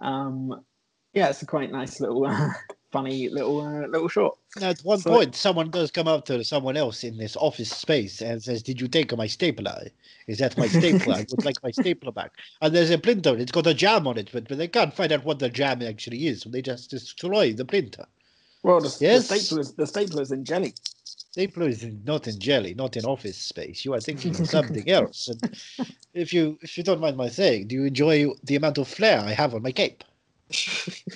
Um, 0.00 0.64
yeah, 1.12 1.28
it's 1.28 1.42
a 1.42 1.46
quite 1.46 1.70
nice 1.70 2.00
little, 2.00 2.28
funny 2.92 3.28
little 3.28 3.60
uh, 3.60 3.86
little 3.86 4.08
short. 4.08 4.36
Now, 4.60 4.70
at 4.70 4.80
one 4.80 4.98
So- 4.98 5.10
point, 5.10 5.36
someone 5.36 5.70
does 5.70 5.90
come 5.92 6.08
up 6.08 6.24
to 6.26 6.42
someone 6.42 6.76
else 6.76 7.04
in 7.04 7.16
this 7.16 7.36
office 7.36 7.70
space 7.70 8.20
and 8.20 8.42
says, 8.42 8.62
Did 8.62 8.80
you 8.80 8.88
take 8.88 9.16
my 9.16 9.26
stapler? 9.28 9.86
Is 10.26 10.38
that 10.38 10.58
my 10.58 10.66
stapler? 10.66 11.14
I 11.14 11.26
would 11.30 11.44
like 11.44 11.62
my 11.62 11.70
stapler 11.70 12.10
back. 12.12 12.32
And 12.60 12.74
there's 12.74 12.90
a 12.90 12.98
printer, 12.98 13.36
it's 13.36 13.52
got 13.52 13.66
a 13.68 13.74
jam 13.74 14.06
on 14.08 14.18
it, 14.18 14.30
but, 14.32 14.48
but 14.48 14.58
they 14.58 14.68
can't 14.68 14.92
find 14.94 15.12
out 15.12 15.24
what 15.24 15.38
the 15.38 15.48
jam 15.48 15.82
actually 15.82 16.26
is. 16.26 16.42
So 16.42 16.50
they 16.50 16.62
just 16.62 16.90
destroy 16.90 17.52
the 17.52 17.64
printer. 17.64 18.06
Well, 18.64 18.80
the, 18.80 18.96
Yes. 19.00 19.28
the 19.28 19.36
stapler's 19.36 19.72
the 19.74 19.86
stapler's 19.86 20.32
in 20.32 20.44
jelly. 20.44 20.74
Stapler 21.34 21.66
is 21.66 21.84
not 22.04 22.28
in 22.28 22.38
jelly, 22.38 22.74
not 22.74 22.96
in 22.96 23.04
office 23.04 23.36
space. 23.36 23.84
You 23.84 23.92
are 23.94 24.00
thinking 24.00 24.38
of 24.40 24.46
something 24.56 24.88
else. 24.88 25.26
And 25.26 25.58
if 26.14 26.32
you 26.32 26.56
if 26.62 26.78
you 26.78 26.84
don't 26.84 27.00
mind 27.00 27.16
my 27.16 27.28
saying, 27.28 27.66
do 27.66 27.74
you 27.74 27.86
enjoy 27.86 28.26
the 28.44 28.54
amount 28.54 28.78
of 28.78 28.86
flair 28.86 29.18
I 29.18 29.32
have 29.32 29.52
on 29.52 29.60
my 29.60 29.72
cape? 29.72 30.04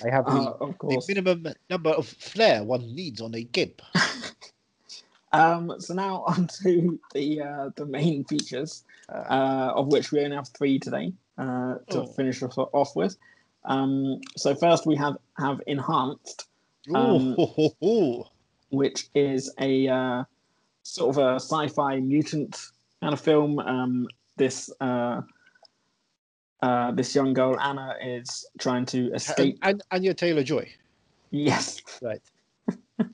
I 0.05 0.09
have 0.11 0.25
the, 0.25 0.31
Uh, 0.31 0.53
of 0.59 0.75
the 0.81 1.01
minimum 1.07 1.47
number 1.69 1.91
of 1.91 2.05
flair 2.05 2.65
one 2.65 2.93
needs 2.93 3.21
on 3.21 3.33
a 3.33 3.45
cape. 3.45 3.81
Um, 5.31 5.75
so 5.77 5.93
now 5.93 6.23
on 6.27 6.47
to 6.63 6.99
the 7.13 7.41
uh, 7.41 7.69
the 7.77 7.85
main 7.85 8.25
features, 8.25 8.83
uh, 9.09 9.71
of 9.75 9.87
which 9.87 10.11
we 10.11 10.19
only 10.21 10.35
have 10.35 10.49
three 10.57 10.79
today 10.79 11.13
uh, 11.37 11.75
to 11.91 11.99
Oh. 12.01 12.05
finish 12.17 12.41
us 12.43 12.57
off 12.57 12.93
with. 12.95 13.15
Um, 13.63 14.19
so 14.35 14.53
first 14.55 14.87
we 14.87 14.95
have 14.97 15.15
have 15.37 15.61
enhanced, 15.67 16.47
Um, 16.93 17.33
Ooh, 17.33 17.35
ho, 17.35 17.45
ho, 17.45 17.69
ho. 17.79 18.27
Which 18.69 19.07
is 19.15 19.53
a 19.59 19.87
uh, 19.87 20.23
sort 20.83 21.15
of 21.15 21.23
a 21.23 21.35
sci-fi 21.35 21.99
mutant 21.99 22.57
kind 23.01 23.13
of 23.13 23.19
film. 23.19 23.59
Um, 23.59 24.07
this 24.37 24.69
uh, 24.79 25.21
uh, 26.61 26.91
this 26.91 27.15
young 27.15 27.33
girl 27.33 27.59
Anna 27.59 27.95
is 28.01 28.45
trying 28.59 28.85
to 28.87 29.11
escape. 29.13 29.57
And, 29.61 29.81
Anya 29.91 30.13
Taylor 30.13 30.43
Joy. 30.43 30.69
yes. 31.31 31.81
Right. 32.01 32.21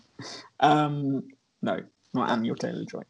Um, 0.62 1.28
no, 1.62 1.82
not 2.14 2.30
Anya 2.30 2.56
Taylor 2.56 2.86
Joy. 2.86 3.02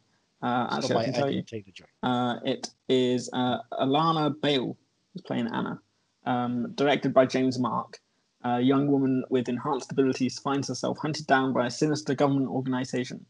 Uh, 0.42 0.66
It's 0.66 0.90
actually, 0.90 0.96
I 0.96 1.04
can 1.04 1.12
tell 1.14 1.30
you. 1.30 1.42
Taylor 1.42 1.62
Joy. 1.72 1.84
Uh, 2.02 2.40
it 2.44 2.68
is 2.88 3.30
uh, 3.32 3.58
Alanna 3.72 4.38
Bale 4.40 4.76
who's 5.12 5.22
playing 5.22 5.46
Anna, 5.46 5.80
um, 6.26 6.72
directed 6.74 7.14
by 7.14 7.24
James 7.24 7.58
Mark. 7.58 7.98
A 8.44 8.60
young 8.60 8.86
woman 8.88 9.24
with 9.30 9.48
enhanced 9.48 9.90
abilities 9.90 10.38
finds 10.38 10.68
herself 10.68 10.98
hunted 10.98 11.26
down 11.26 11.52
by 11.52 11.66
a 11.66 11.70
sinister 11.70 12.14
government 12.14 12.48
organization. 12.48 13.24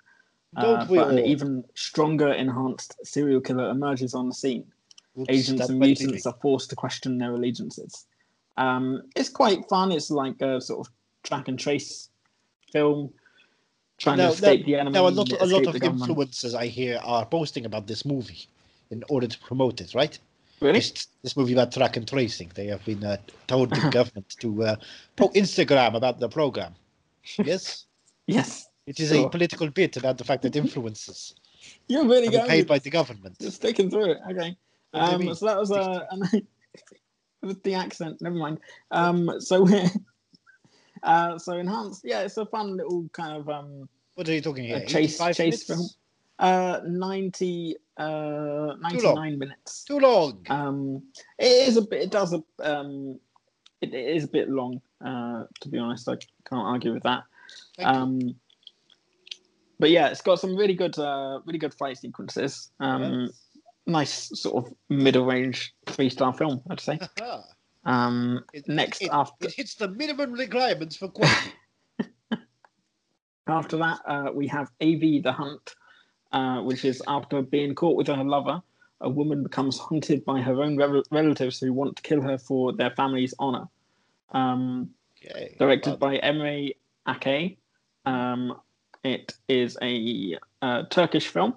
Don't 0.61 0.81
Uh, 0.81 0.87
we 0.89 0.99
but 0.99 1.11
an 1.11 1.19
even 1.19 1.65
stronger 1.75 2.33
enhanced 2.33 2.95
serial 3.05 3.41
killer 3.41 3.71
emerges 3.71 4.15
on 4.15 4.29
the 4.29 4.35
scene. 4.35 4.67
Agents 5.29 5.69
and 5.69 5.79
mutants 5.79 6.27
are 6.27 6.37
forced 6.43 6.71
to 6.71 6.77
question 6.77 7.19
their 7.19 7.33
allegiances. 7.33 8.07
Um, 8.59 9.03
it's 9.15 9.29
quite 9.31 9.67
fun. 9.69 9.93
It's 9.93 10.11
like 10.11 10.41
a 10.43 10.61
sort 10.61 10.87
of 10.87 10.93
track 11.23 11.49
and 11.49 11.59
trace 11.59 12.11
film, 12.73 13.13
trying 13.99 14.19
Now- 14.19 14.29
to 14.29 14.35
escape 14.35 14.67
the 14.67 14.75
enemy. 14.77 14.93
Now, 14.95 15.09
a 15.09 15.11
lot, 15.11 15.31
a 15.33 15.47
lot 15.47 15.67
of 15.67 15.75
influencers 15.77 16.55
I 16.55 16.67
hear 16.67 17.01
are 17.03 17.25
posting 17.25 17.65
about 17.65 17.87
this 17.87 18.05
movie 18.05 18.47
in 18.91 19.03
order 19.09 19.27
to 19.27 19.39
promote 19.39 19.81
it, 19.81 19.95
right? 19.95 20.19
Really? 20.61 20.81
This, 20.81 21.09
this 21.23 21.37
movie 21.37 21.53
about 21.53 21.73
track 21.73 21.97
and 21.97 22.09
tracing. 22.09 22.51
They 22.55 22.67
have 22.67 22.85
been 22.85 23.05
uh, 23.05 23.19
told 23.47 23.71
the 23.71 23.91
government 23.91 24.35
to 24.41 24.63
uh, 24.65 24.77
pro 25.17 25.29
Instagram 25.31 25.95
about 25.95 26.19
the 26.21 26.29
program. 26.29 26.75
Yes? 27.45 27.87
Yes. 28.27 28.69
It 28.87 29.01
is 29.01 29.11
Sure. 29.11 29.27
a 29.27 29.31
political 29.31 29.69
bit 29.71 29.97
about 29.97 30.17
the 30.17 30.25
fact 30.25 30.43
that 30.43 30.53
influencers 30.55 31.35
You're 31.89 32.05
really 32.07 32.29
are 32.29 32.31
going 32.31 32.49
paid 32.49 32.67
by 32.69 32.79
the 32.79 32.91
government. 32.91 33.39
Just 33.41 33.57
sticking 33.57 33.91
through 33.91 34.13
it. 34.13 34.19
Okay. 34.31 34.57
What 34.93 35.19
do 35.19 35.25
you 35.25 35.31
Um, 35.31 35.35
so 35.35 35.47
that 35.47 35.59
was 35.59 35.73
uh, 35.73 36.07
with 37.43 37.63
the 37.65 37.75
accent. 37.75 38.23
Never 38.23 38.37
mind. 38.37 38.59
Um, 38.93 39.41
so 39.41 39.63
we're 39.69 39.91
uh, 41.03 41.39
so 41.39 41.55
enhanced. 41.59 42.03
Yeah, 42.05 42.21
it's 42.21 42.37
a 42.37 42.47
fun 42.47 42.77
little 42.77 43.09
kind 43.13 43.37
of 43.37 43.49
um 43.49 43.89
What 44.15 44.29
are 44.29 44.35
you 44.35 44.41
talking 44.41 44.65
here? 44.65 44.77
a 44.79 44.87
chase 44.87 45.19
chase 45.19 45.39
minutes? 45.39 45.65
film. 45.65 45.89
Uh, 46.39 46.81
90, 46.87 47.77
uh, 47.97 48.75
99 48.81 49.39
minutes. 49.39 49.85
Too 49.85 49.99
long. 49.99 50.45
Um, 50.51 51.03
it 51.39 51.69
is 51.69 51.77
a 51.77 51.83
bit. 51.83 52.03
It 52.03 52.11
does 52.11 52.35
a 52.35 52.43
um, 52.61 53.19
it, 53.81 53.95
it 53.95 54.17
is 54.17 54.25
a 54.25 54.29
bit 54.29 54.49
long. 54.51 54.81
Uh, 55.05 55.45
to 55.61 55.69
be 55.69 55.79
honest, 55.79 56.09
I 56.09 56.15
can't 56.49 56.67
argue 56.67 56.93
with 56.93 57.03
that. 57.05 57.25
Thank 57.77 57.89
you. 57.89 58.03
Um, 58.03 58.35
but 59.79 59.91
yeah, 59.91 60.09
it's 60.09 60.23
got 60.23 60.41
some 60.41 60.57
really 60.57 60.75
good, 60.75 60.99
uh, 60.99 61.41
really 61.45 61.59
good 61.59 61.75
fight 61.75 61.99
sequences. 61.99 62.71
Um, 62.81 63.31
nice 63.87 64.31
sort 64.39 64.67
of 64.67 64.75
middle 64.89 65.25
range 65.27 65.75
three 65.87 66.11
star 66.11 66.33
film, 66.33 66.63
I'd 66.71 66.81
say. 66.81 66.99
Um, 67.87 68.45
It- 68.53 68.67
next 68.67 69.01
it, 69.01 69.11
after 69.13 69.47
it 69.47 69.55
hits 69.55 69.77
the 69.77 69.87
minimum 69.87 70.33
requirements 70.33 70.97
for 70.97 71.07
quality. 71.09 71.53
after 73.47 73.77
that, 73.77 74.01
uh, 74.07 74.31
we 74.35 74.49
have 74.49 74.73
AV 74.83 75.23
the 75.23 75.33
Hunt, 75.33 75.77
uh, 76.33 76.61
which 76.61 76.85
is 76.85 77.03
after 77.07 77.43
being 77.43 77.75
caught 77.75 77.97
with 77.97 78.09
her 78.09 78.25
lover, 78.25 78.63
a 79.01 79.09
woman 79.09 79.43
becomes 79.43 79.79
hunted 79.79 80.25
by 80.25 80.41
her 80.41 80.63
own 80.63 80.77
rel- 80.77 81.03
relatives 81.11 81.61
who 81.61 81.73
want 81.73 81.97
to 81.97 82.03
kill 82.03 82.23
her 82.23 82.39
for 82.39 82.73
their 82.73 82.91
family's 82.91 83.35
honor. 83.39 83.69
Um, 84.33 84.91
okay. 85.25 85.55
directed 85.59 85.99
by 85.99 86.19
Emre 86.19 86.75
Akay. 87.07 87.57
Um, 88.05 88.59
it 89.05 89.35
is 89.49 89.77
a 89.83 90.37
uh, 90.63 90.85
Turkish 90.91 91.29
film, 91.29 91.55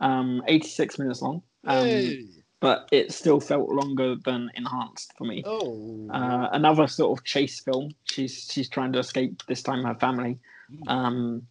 um, 0.00 0.42
86 0.48 0.98
minutes 0.98 1.22
long, 1.22 1.42
um, 1.66 1.84
hey. 1.84 2.24
but 2.60 2.88
it 2.90 3.12
still 3.12 3.40
felt 3.40 3.68
longer 3.68 4.16
than 4.24 4.50
Enhanced 4.56 5.12
for 5.16 5.24
me. 5.24 5.42
Oh. 5.46 6.08
Uh, 6.10 6.48
another 6.52 6.88
sort 6.88 7.18
of 7.18 7.24
chase 7.24 7.60
film. 7.60 7.92
She's 8.04 8.48
she's 8.50 8.68
trying 8.68 8.92
to 8.92 8.98
escape 8.98 9.42
this 9.46 9.62
time 9.62 9.84
her 9.84 9.94
family. 9.94 10.38
Mm. 10.72 11.42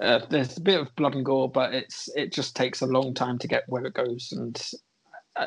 Uh, 0.00 0.20
there's 0.30 0.56
a 0.56 0.60
bit 0.60 0.80
of 0.80 0.94
blood 0.96 1.14
and 1.14 1.24
gore, 1.24 1.50
but 1.50 1.74
it's 1.74 2.08
it 2.16 2.32
just 2.32 2.56
takes 2.56 2.80
a 2.80 2.86
long 2.86 3.12
time 3.12 3.38
to 3.38 3.46
get 3.48 3.64
where 3.68 3.84
it 3.84 3.92
goes, 3.94 4.32
and 4.32 4.70
uh, 5.36 5.46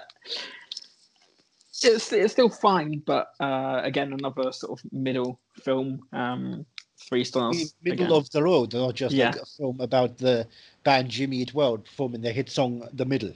it's 1.82 2.12
it's 2.14 2.34
still 2.34 2.50
fine. 2.50 3.02
But 3.06 3.28
uh, 3.40 3.82
again, 3.84 4.14
another 4.14 4.52
sort 4.52 4.80
of 4.80 4.92
middle 4.94 5.40
film, 5.64 6.02
um, 6.14 6.66
three 7.00 7.24
stars. 7.24 7.74
middle 7.84 8.06
again. 8.06 8.18
of 8.18 8.30
the 8.30 8.44
road, 8.44 8.74
not 8.74 8.94
just 8.96 9.16
Yeah. 9.16 9.28
like 9.32 9.42
a 9.42 9.46
film 9.46 9.82
about 9.82 10.18
the 10.18 10.48
band 10.84 11.10
Jimmy 11.10 11.38
Eat 11.38 11.54
World 11.54 11.86
performing 11.86 12.22
their 12.22 12.34
hit 12.34 12.50
song 12.50 12.88
"The 12.94 13.06
Middle." 13.06 13.34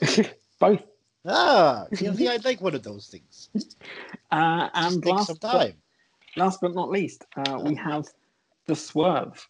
both. 0.58 0.82
Ah, 1.26 1.86
see, 1.94 2.14
see, 2.14 2.28
I 2.28 2.36
like 2.44 2.60
one 2.60 2.74
of 2.74 2.82
those 2.82 3.06
things. 3.06 3.48
Uh, 4.30 4.68
and 4.74 5.04
last 5.06 5.40
but, 5.40 5.74
last 6.36 6.60
but 6.60 6.74
not 6.74 6.90
least, 6.90 7.24
uh, 7.36 7.58
we 7.62 7.74
have 7.76 8.06
the 8.66 8.76
Swerve. 8.76 9.48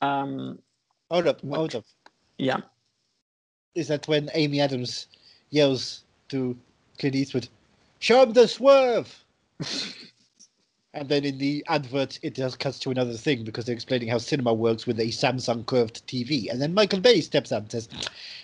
Um, 0.00 0.58
Hold 1.10 1.28
up, 1.28 1.40
hold 1.42 1.74
up. 1.76 1.84
yeah, 2.38 2.60
Is 3.76 3.88
that 3.88 4.08
when 4.08 4.28
Amy 4.34 4.60
Adams 4.60 5.06
yells 5.50 6.02
to 6.30 6.56
Clint 6.98 7.14
Eastwood, 7.14 7.48
"Show 8.00 8.22
him 8.24 8.32
the 8.32 8.48
swerve"? 8.48 9.24
and 10.94 11.08
then 11.08 11.24
in 11.24 11.38
the 11.38 11.64
advert, 11.68 12.18
it 12.22 12.34
just 12.34 12.58
cuts 12.58 12.78
to 12.80 12.90
another 12.90 13.12
thing 13.12 13.44
because 13.44 13.64
they're 13.66 13.74
explaining 13.74 14.08
how 14.08 14.18
cinema 14.18 14.52
works 14.52 14.86
with 14.86 14.98
a 14.98 15.06
Samsung 15.06 15.64
curved 15.66 16.04
TV. 16.08 16.50
And 16.50 16.60
then 16.60 16.74
Michael 16.74 17.00
Bay 17.00 17.20
steps 17.20 17.52
out 17.52 17.62
and 17.62 17.70
says, 17.70 17.88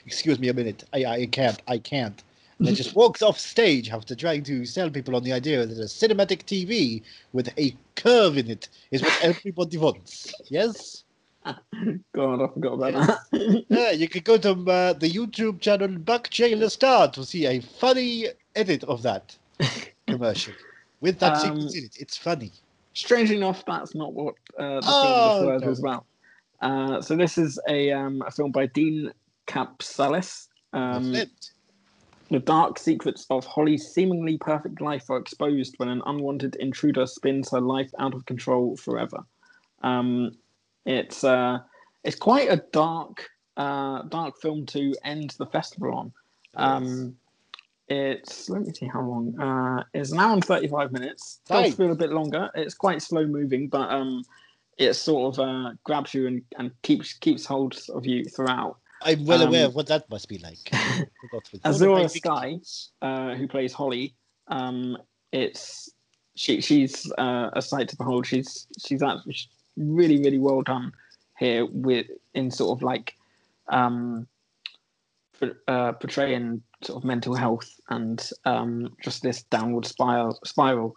"Excuse 0.07 0.39
me 0.39 0.49
a 0.49 0.55
minute, 0.55 0.85
I, 0.93 1.05
I 1.05 1.27
can't, 1.27 1.61
I 1.67 1.79
can't." 1.79 2.23
And 2.59 2.69
then 2.69 2.77
just 2.77 2.95
walks 3.03 3.23
off 3.23 3.41
stage 3.41 3.91
after 3.91 4.15
trying 4.15 4.45
to 4.45 4.65
sell 4.65 4.89
people 4.89 5.17
on 5.17 5.25
the 5.25 5.33
idea 5.33 5.67
that 5.67 5.79
a 5.79 5.87
cinematic 5.87 6.45
TV 6.45 7.03
with 7.33 7.49
a 7.59 7.75
curve 7.97 8.39
in 8.39 8.49
it 8.49 8.69
is 8.93 9.03
what 9.03 9.19
everybody 9.25 9.79
wants. 9.79 10.33
Yes. 10.49 11.03
God, 12.15 12.43
I 12.43 12.49
forgot 12.53 12.75
about 12.75 12.93
that. 13.33 13.65
Yeah, 13.69 13.91
you 13.91 14.09
can 14.09 14.23
go 14.23 14.39
to 14.39 14.51
uh, 14.51 14.93
the 14.93 15.11
YouTube 15.11 15.61
channel 15.61 15.89
Buck 15.99 16.31
Jailer 16.31 16.69
Star 16.69 17.11
to 17.13 17.25
see 17.25 17.47
a 17.47 17.61
funny 17.61 18.27
edit 18.55 18.85
of 18.85 19.03
that 19.03 19.37
commercial 20.07 20.55
with 21.01 21.19
that 21.21 21.37
Um, 21.37 21.41
sequence 21.41 21.75
in 21.77 21.85
it. 21.85 21.97
It's 21.99 22.17
funny. 22.17 22.53
Strangely 22.95 23.37
enough, 23.37 23.65
that's 23.67 23.95
not 23.95 24.13
what 24.13 24.35
uh, 24.59 24.81
the 24.81 24.83
Oh, 24.87 25.01
film 25.03 25.23
The 25.25 25.31
Swerve 25.33 25.63
no. 25.63 25.71
is 25.71 25.79
about. 25.81 26.05
Uh, 26.61 27.01
so 27.01 27.17
this 27.17 27.39
is 27.39 27.59
a 27.69 27.91
um, 27.91 28.23
a 28.27 28.31
film 28.31 28.53
by 28.53 28.67
Dean 28.67 29.11
Kapsalis. 29.49 30.49
Um, 30.73 31.13
the 32.31 32.39
dark 32.39 32.79
secrets 32.79 33.27
of 33.31 33.45
Holly's 33.45 33.89
seemingly 33.89 34.39
perfect 34.39 34.81
life 34.81 35.11
are 35.11 35.19
exposed 35.19 35.75
when 35.79 35.89
an 35.89 36.03
unwanted 36.07 36.57
intruder 36.57 37.07
spins 37.07 37.51
her 37.51 37.61
life 37.61 37.91
out 37.99 38.15
of 38.15 38.25
control 38.27 38.77
forever. 38.77 39.25
Um, 39.83 40.33
it's 40.87 41.25
uh, 41.25 41.59
it's 42.05 42.17
quite 42.17 42.51
a 42.51 42.63
dark 42.73 43.29
uh, 43.57 44.03
dark 44.03 44.41
film 44.41 44.67
to 44.67 44.95
end 45.05 45.31
the 45.39 45.47
festival 45.47 45.95
on. 45.95 46.13
Um, 46.55 47.17
it's 47.89 48.49
let 48.49 48.63
me 48.63 48.73
see 48.73 48.87
how 48.87 49.03
long. 49.03 49.39
Uh, 49.41 49.85
it's 49.95 50.13
an 50.13 50.19
hour 50.21 50.33
and 50.33 50.45
thirty 50.45 50.69
five 50.69 50.93
minutes. 50.93 51.41
Does 51.47 51.57
Right. 51.65 51.75
feel 51.75 51.93
a 51.93 51.97
bit 51.97 52.11
longer. 52.11 52.51
It's 52.55 52.75
quite 52.75 53.03
slow 53.03 53.27
moving, 53.27 53.69
but 53.69 53.91
um, 53.91 54.25
it 54.79 54.95
sort 54.95 55.39
of 55.39 55.41
uh, 55.47 55.73
grabs 55.85 56.15
you 56.15 56.27
and, 56.27 56.43
and 56.59 56.71
keeps 56.83 57.13
keeps 57.15 57.45
hold 57.45 57.79
of 57.91 58.07
you 58.07 58.25
throughout. 58.25 58.79
I'm 59.05 59.27
well 59.27 59.43
aware 59.43 59.65
um, 59.65 59.69
of 59.71 59.75
what 59.75 59.89
that 59.89 60.09
must 60.11 60.29
be 60.29 60.39
like. 60.39 60.71
Forgot 61.21 61.49
with 61.53 61.61
all 61.65 61.73
of 61.73 61.81
Azura 61.81 62.11
Skye. 62.11 62.61
uh, 63.03 63.35
who 63.35 63.49
plays 63.49 63.73
Holly. 63.73 64.15
Um, 64.49 64.97
it's 65.33 65.91
she 66.35 66.61
she's 66.61 67.11
uh, 67.19 67.51
a 67.53 67.61
sight 67.63 67.89
to 67.89 67.97
behold. 67.97 68.27
She's 68.27 68.67
she's 68.85 69.03
actually 69.03 69.37
really 69.77 70.19
really 70.19 70.39
well 70.39 70.63
done 70.63 70.93
here 71.39 71.67
with 71.67 72.07
in 72.35 72.51
sort 72.51 72.79
of 72.79 72.83
like 72.83 73.15
um, 73.69 74.27
uh, 75.69 75.93
portraying 75.93 76.63
sort 76.83 77.03
of 77.03 77.05
mental 77.05 77.35
health 77.35 77.81
and 77.89 78.31
um, 78.45 78.95
just 79.03 79.23
this 79.23 79.43
downward 79.45 79.87
spiral 79.87 80.39
spiral. 80.45 80.97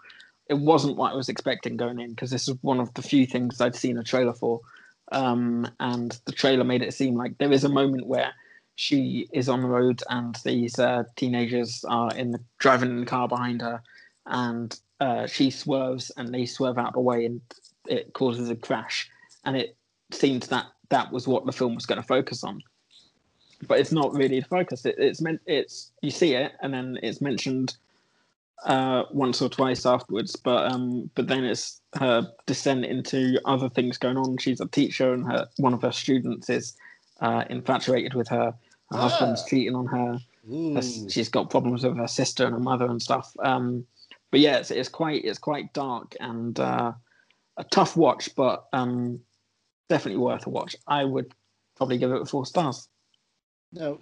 It 0.49 0.59
wasn't 0.59 0.97
what 0.97 1.11
I 1.11 1.15
was 1.15 1.29
expecting 1.29 1.77
going 1.77 1.99
in 1.99 2.11
because 2.11 2.29
this 2.29 2.47
is 2.47 2.55
one 2.61 2.79
of 2.79 2.93
the 2.93 3.01
few 3.01 3.25
things 3.25 3.59
I'd 3.59 3.75
seen 3.75 3.97
a 3.97 4.03
trailer 4.03 4.33
for, 4.33 4.61
um, 5.11 5.67
and 5.79 6.19
the 6.25 6.31
trailer 6.31 6.63
made 6.63 6.83
it 6.83 6.93
seem 6.93 7.15
like 7.15 7.37
there 7.39 7.51
is 7.51 7.63
a 7.63 7.69
moment 7.69 8.05
where 8.05 8.31
she 8.75 9.27
is 9.33 9.49
on 9.49 9.61
the 9.61 9.67
road 9.67 10.03
and 10.09 10.37
these 10.43 10.77
uh, 10.77 11.03
teenagers 11.15 11.83
are 11.87 12.13
in 12.15 12.31
the 12.31 12.39
driving 12.59 12.89
in 12.89 12.99
the 12.99 13.05
car 13.05 13.27
behind 13.27 13.61
her 13.61 13.81
and 14.27 14.79
uh, 14.99 15.25
she 15.25 15.49
swerves 15.49 16.11
and 16.17 16.33
they 16.33 16.45
swerve 16.45 16.77
out 16.77 16.89
of 16.89 16.93
the 16.93 16.99
way 16.99 17.25
and 17.25 17.41
it 17.87 18.13
causes 18.13 18.49
a 18.49 18.55
crash. 18.55 19.09
And 19.43 19.55
it 19.55 19.75
seemed 20.11 20.43
that 20.43 20.65
that 20.89 21.11
was 21.11 21.27
what 21.27 21.45
the 21.45 21.51
film 21.51 21.75
was 21.75 21.85
going 21.85 22.01
to 22.01 22.07
focus 22.07 22.43
on. 22.43 22.61
But 23.67 23.79
it's 23.79 23.91
not 23.91 24.13
really 24.13 24.39
the 24.39 24.45
focus. 24.47 24.85
It, 24.85 24.95
it's 24.97 25.21
meant 25.21 25.41
it's 25.45 25.91
you 26.01 26.11
see 26.11 26.33
it 26.33 26.53
and 26.61 26.73
then 26.73 26.99
it's 27.01 27.21
mentioned 27.21 27.75
uh, 28.65 29.03
once 29.11 29.41
or 29.41 29.49
twice 29.49 29.85
afterwards. 29.85 30.35
But 30.35 30.71
um 30.71 31.09
but 31.15 31.27
then 31.27 31.43
it's 31.43 31.81
her 31.99 32.29
descent 32.45 32.85
into 32.85 33.39
other 33.45 33.69
things 33.69 33.97
going 33.97 34.17
on. 34.17 34.37
She's 34.37 34.59
a 34.61 34.67
teacher 34.67 35.13
and 35.13 35.25
her 35.31 35.47
one 35.57 35.73
of 35.73 35.81
her 35.81 35.91
students 35.91 36.49
is 36.49 36.75
uh, 37.21 37.45
infatuated 37.49 38.13
with 38.13 38.27
her. 38.29 38.53
Her 38.91 38.97
husband's 38.97 39.41
Ah. 39.43 39.47
cheating 39.49 39.75
on 39.75 39.85
her- 39.87 40.19
she's 41.09 41.29
got 41.29 41.49
problems 41.49 41.83
with 41.83 41.97
her 41.97 42.07
sister 42.07 42.45
and 42.45 42.53
her 42.53 42.59
mother 42.59 42.85
and 42.85 43.01
stuff. 43.01 43.35
Um, 43.39 43.85
but 44.31 44.39
yeah, 44.41 44.57
it's, 44.57 44.69
it's 44.69 44.89
quite 44.89 45.23
it's 45.25 45.39
quite 45.39 45.73
dark 45.73 46.15
and 46.19 46.59
uh, 46.59 46.91
a 47.57 47.63
tough 47.63 47.95
watch, 47.95 48.29
but 48.35 48.65
um, 48.73 49.19
definitely 49.89 50.21
worth 50.21 50.45
a 50.47 50.49
watch. 50.49 50.75
I 50.87 51.03
would 51.03 51.33
probably 51.75 51.97
give 51.97 52.11
it 52.11 52.27
four 52.27 52.45
stars. 52.45 52.87
Now, 53.71 53.99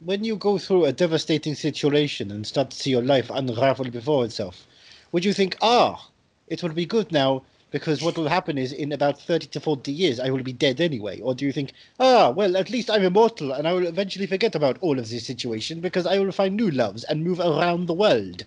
when 0.00 0.24
you 0.24 0.36
go 0.36 0.58
through 0.58 0.84
a 0.84 0.92
devastating 0.92 1.54
situation 1.54 2.30
and 2.30 2.46
start 2.46 2.70
to 2.70 2.76
see 2.76 2.90
your 2.90 3.02
life 3.02 3.30
unravel 3.30 3.90
before 3.90 4.24
itself, 4.24 4.66
would 5.12 5.24
you 5.24 5.32
think, 5.32 5.56
ah, 5.62 6.08
it 6.48 6.62
will 6.62 6.70
be 6.70 6.86
good 6.86 7.12
now 7.12 7.42
because 7.70 8.02
what 8.02 8.16
will 8.16 8.28
happen 8.28 8.58
is 8.58 8.72
in 8.72 8.92
about 8.92 9.20
30 9.20 9.46
to 9.48 9.60
40 9.60 9.90
years 9.90 10.20
I 10.20 10.30
will 10.30 10.42
be 10.42 10.52
dead 10.52 10.80
anyway? 10.80 11.20
Or 11.20 11.34
do 11.34 11.44
you 11.44 11.52
think, 11.52 11.72
ah, 11.98 12.30
well, 12.30 12.56
at 12.56 12.70
least 12.70 12.90
I'm 12.90 13.02
immortal 13.02 13.52
and 13.52 13.66
I 13.66 13.72
will 13.72 13.86
eventually 13.86 14.26
forget 14.26 14.54
about 14.54 14.78
all 14.80 14.98
of 14.98 15.08
this 15.08 15.26
situation 15.26 15.80
because 15.80 16.06
I 16.06 16.18
will 16.18 16.32
find 16.32 16.56
new 16.56 16.70
loves 16.70 17.04
and 17.04 17.24
move 17.24 17.40
around 17.40 17.86
the 17.86 17.94
world? 17.94 18.44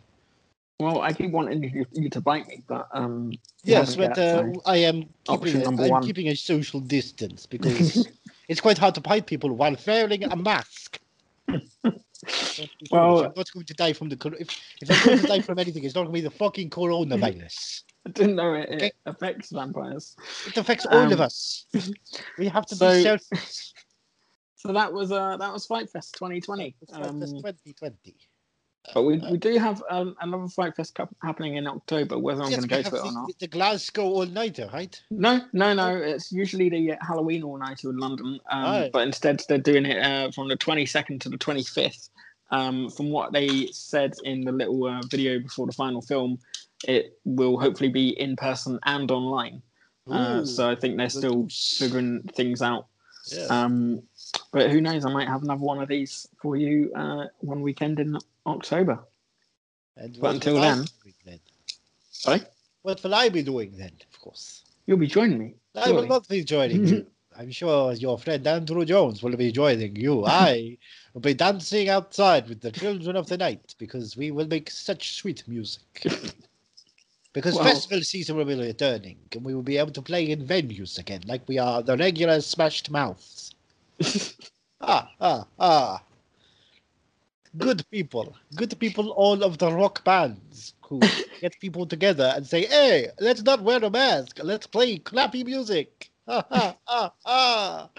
Well, 0.80 1.02
I 1.02 1.14
keep 1.14 1.32
wanting 1.32 1.64
you, 1.64 1.86
you 1.94 2.10
to 2.10 2.20
bite 2.22 2.48
me, 2.48 2.62
but 2.68 2.88
um, 2.94 3.32
Yes, 3.64 3.96
but 3.96 4.18
uh, 4.18 4.44
I 4.66 4.78
am 4.78 5.08
keeping, 5.24 5.62
a, 5.62 5.68
I'm 5.68 5.78
one. 5.78 6.04
keeping 6.04 6.28
a 6.28 6.36
social 6.36 6.80
distance 6.82 7.46
because 7.56 8.08
it's 8.50 8.60
quite 8.62 8.78
hard 8.78 8.96
to 8.96 9.02
bite 9.02 9.26
people 9.26 9.54
while 9.54 9.76
wearing 9.88 10.24
a 10.26 10.36
mask. 10.36 11.00
Well- 11.48 13.20
if 13.20 13.26
I'm 13.28 13.34
not 13.36 13.52
going 13.54 13.66
to 13.66 13.74
die 13.74 13.94
from 13.94 14.10
the 14.10 14.18
if, 14.40 14.50
if 14.82 14.90
I'm 14.92 15.06
going 15.06 15.20
to 15.20 15.28
die 15.28 15.42
from 15.42 15.60
anything, 15.60 15.84
it's 15.86 15.96
not 15.96 16.02
going 16.02 16.14
to 16.14 16.22
be 16.22 16.22
the 16.22 16.30
fucking 16.32 16.70
coronavirus. 16.72 17.84
I 18.08 18.10
didn't 18.12 18.36
know 18.36 18.54
it, 18.54 18.70
Okay. 18.70 18.86
it 18.88 18.96
affects 19.06 19.52
vampires. 19.52 20.16
It 20.46 20.58
affects 20.58 20.86
all 20.86 21.12
of 21.12 21.20
Um, 21.20 21.22
us. 21.22 21.66
We 22.38 22.48
have 22.48 22.66
to 22.68 22.76
so- 22.76 22.92
be 22.92 23.04
selfish. 23.04 23.74
So 24.58 24.74
that 24.74 24.92
was 24.92 25.12
uh, 25.12 25.38
that 25.38 25.54
was 25.54 25.66
Fright 25.68 25.90
Fest 25.90 26.16
2020. 26.16 26.76
It's 26.82 26.92
like 26.92 27.04
Um, 27.10 27.20
this 27.20 27.32
2020. 27.32 28.16
But 28.94 29.04
we, 29.04 29.18
we 29.32 29.38
do 29.38 29.58
have 29.58 29.84
um, 29.90 30.16
another 30.22 30.48
Fright 30.48 30.76
Fest 30.76 30.96
cup 30.96 31.14
happening 31.22 31.56
in 31.56 31.68
October. 31.68 32.18
Whether 32.18 32.44
I'm 32.44 32.52
Yes, 32.52 32.66
going 32.66 32.84
to 32.84 32.90
go 32.90 32.90
to 32.90 32.96
it 32.96 33.00
or 33.00 33.06
the, 33.06 33.12
not. 33.12 33.40
the 33.40 33.48
Glasgow 33.48 34.04
all 34.04 34.26
nighter, 34.26 34.70
right? 34.74 35.02
No, 35.12 35.42
no, 35.54 35.74
no. 35.74 35.96
It's 35.96 36.32
usually 36.32 36.70
the 36.70 36.96
Halloween 37.02 37.44
all 37.44 37.58
nighter 37.58 37.90
in 37.90 37.98
London, 37.98 38.40
um, 38.52 38.64
Right. 38.64 38.92
but 38.92 39.04
instead 39.08 39.42
they're 39.50 39.58
doing 39.58 39.86
it 39.86 40.04
uh, 40.04 40.32
from 40.32 40.48
the 40.48 40.58
22nd 40.58 41.20
to 41.22 41.30
the 41.30 41.38
25th. 41.38 42.10
Um, 42.52 42.90
from 42.92 43.10
what 43.10 43.34
they 43.34 43.68
said 43.72 44.14
in 44.24 44.42
the 44.42 44.52
little 44.52 44.86
uh, 44.86 45.02
video 45.10 45.40
before 45.40 45.66
the 45.66 45.74
final 45.74 46.02
film, 46.02 46.38
it 46.88 47.18
will 47.26 47.60
hopefully 47.60 47.90
be 47.90 48.10
in 48.10 48.36
person 48.36 48.80
and 48.86 49.10
online. 49.10 49.62
Uh, 50.10 50.46
so 50.46 50.70
I 50.70 50.76
think 50.76 50.98
they're 50.98 51.10
still 51.10 51.48
figuring 51.50 52.22
things 52.36 52.62
out. 52.62 52.86
Yeah. 53.34 53.46
Um, 53.50 54.04
but 54.54 54.70
who 54.70 54.80
knows? 54.80 55.04
I 55.04 55.12
might 55.12 55.28
have 55.28 55.42
another 55.42 55.64
one 55.64 55.82
of 55.82 55.90
these 55.90 56.28
for 56.40 56.56
you 56.56 56.92
uh, 56.96 57.26
one 57.40 57.62
weekend 57.62 58.00
in 58.00 58.16
October. 58.46 59.00
and 59.98 60.18
but 60.20 60.36
until 60.36 60.60
then- 60.60 60.86
then? 61.26 61.40
Sorry, 62.12 62.42
What 62.82 63.02
will 63.04 63.16
I 63.16 63.30
be 63.30 63.44
doing 63.44 63.72
then? 63.78 63.92
Of 64.14 64.20
course. 64.20 64.64
you'll 64.86 64.98
be 64.98 65.08
joining 65.08 65.40
me. 65.40 65.56
I 65.76 65.92
will 65.92 66.08
not 66.08 66.28
be 66.28 66.44
joining 66.44 66.88
you. 66.88 67.06
I'm 67.38 67.52
sure 67.52 67.92
your 67.94 68.18
friend 68.18 68.46
Andrew 68.48 68.86
Jones 68.86 69.22
will 69.22 69.36
be 69.36 69.52
joining 69.52 69.96
you. 69.96 70.26
I 70.50 70.78
will 71.14 71.22
be 71.22 71.34
dancing 71.34 71.90
outside 71.90 72.48
with 72.48 72.62
the 72.62 72.72
children 72.72 73.16
of 73.18 73.28
the 73.28 73.38
night 73.38 73.76
because 73.78 74.16
we 74.16 74.32
will 74.32 74.48
make 74.48 74.70
such 74.70 75.14
sweet 75.16 75.44
music. 75.48 75.84
Because 77.34 77.56
Well- 77.56 77.66
festival 77.66 78.02
season 78.02 78.38
will 78.38 78.46
be 78.46 78.56
returning 78.56 79.18
and 79.34 79.44
we 79.44 79.54
will 79.54 79.62
be 79.62 79.78
able 79.78 79.92
to 79.92 80.02
play 80.02 80.32
in 80.32 80.48
venues 80.48 80.98
again, 80.98 81.22
like 81.28 81.46
we 81.50 81.58
are 81.58 81.84
the 81.84 81.98
regular 81.98 82.40
Smashed 82.40 82.90
Mouths. 82.90 83.54
ah, 84.80 85.12
ah, 85.20 85.46
ah. 85.60 86.02
Good 87.58 87.90
people. 87.92 88.36
Good 88.56 88.78
people, 88.80 89.10
all 89.12 89.44
of 89.44 89.58
the 89.58 89.72
rock 89.72 90.04
bands 90.04 90.74
who 90.82 91.00
get 91.42 91.60
people 91.60 91.86
together 91.86 92.34
and 92.36 92.46
say, 92.46 92.66
hey, 92.66 93.10
let's 93.20 93.44
not 93.44 93.62
wear 93.62 93.84
a 93.84 93.90
mask. 93.90 94.40
Let's 94.44 94.68
play 94.68 95.00
clappy 95.00 95.46
music. 95.46 96.10
Ah, 96.28 96.46
ah, 96.52 96.76
ah, 96.88 97.12
ah. 97.26 97.90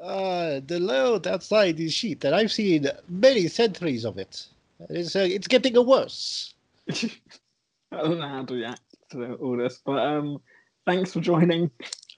Uh, 0.00 0.60
the 0.64 0.78
load 0.78 1.26
outside 1.26 1.78
is 1.80 1.92
shit, 1.92 2.24
and 2.24 2.34
I've 2.34 2.52
seen 2.52 2.86
many 3.08 3.48
centuries 3.48 4.04
of 4.04 4.16
it. 4.18 4.46
It's, 4.88 5.16
uh, 5.16 5.26
it's 5.28 5.48
getting 5.48 5.74
worse. 5.84 6.54
I 6.90 8.02
don't 8.02 8.18
know 8.18 8.28
how 8.28 8.44
to 8.44 8.54
react 8.54 8.82
to 9.10 9.34
all 9.34 9.56
this, 9.56 9.80
but 9.84 9.98
um, 9.98 10.40
thanks 10.86 11.12
for 11.12 11.20
joining. 11.20 11.70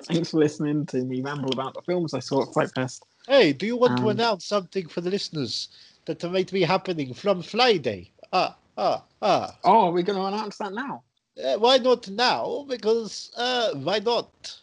Thanks 0.04 0.30
for 0.30 0.38
listening 0.38 0.86
to 0.86 1.04
me 1.04 1.22
ramble 1.22 1.52
about 1.52 1.74
the 1.74 1.82
films 1.82 2.14
I 2.14 2.20
saw 2.20 2.42
at 2.42 2.52
Fright 2.52 2.70
Fest. 2.74 3.04
Hey, 3.26 3.52
do 3.52 3.66
you 3.66 3.76
want 3.76 3.96
to 3.98 4.04
Um, 4.04 4.10
announce 4.10 4.44
something 4.44 4.88
for 4.88 5.00
the 5.00 5.10
listeners 5.10 5.68
that 6.06 6.22
might 6.30 6.50
be 6.52 6.62
happening 6.62 7.14
from 7.14 7.42
Friday? 7.42 8.10
Ah, 8.32 8.56
ah, 8.76 9.04
ah. 9.22 9.56
Oh, 9.64 9.86
are 9.86 9.92
we 9.92 10.02
going 10.02 10.18
to 10.18 10.24
announce 10.24 10.58
that 10.58 10.72
now? 10.72 11.02
Uh, 11.42 11.56
why 11.58 11.78
not 11.78 12.08
now? 12.10 12.64
Because 12.68 13.30
uh, 13.36 13.74
why 13.74 13.98
not? 13.98 14.58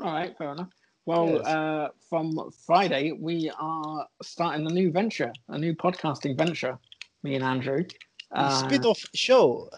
All 0.00 0.12
right, 0.12 0.36
fair 0.36 0.52
enough. 0.52 0.68
Well, 1.06 1.36
Yes. 1.36 1.46
uh, 1.46 1.88
from 2.08 2.38
Friday, 2.66 3.12
we 3.12 3.50
are 3.58 4.06
starting 4.22 4.66
a 4.66 4.70
new 4.70 4.90
venture, 4.90 5.32
a 5.48 5.58
new 5.58 5.74
podcasting 5.74 6.36
venture. 6.36 6.78
Me 7.22 7.34
and 7.34 7.44
Andrew. 7.44 7.84
Uh, 8.30 8.50
Spin-off 8.50 9.02
show. 9.14 9.70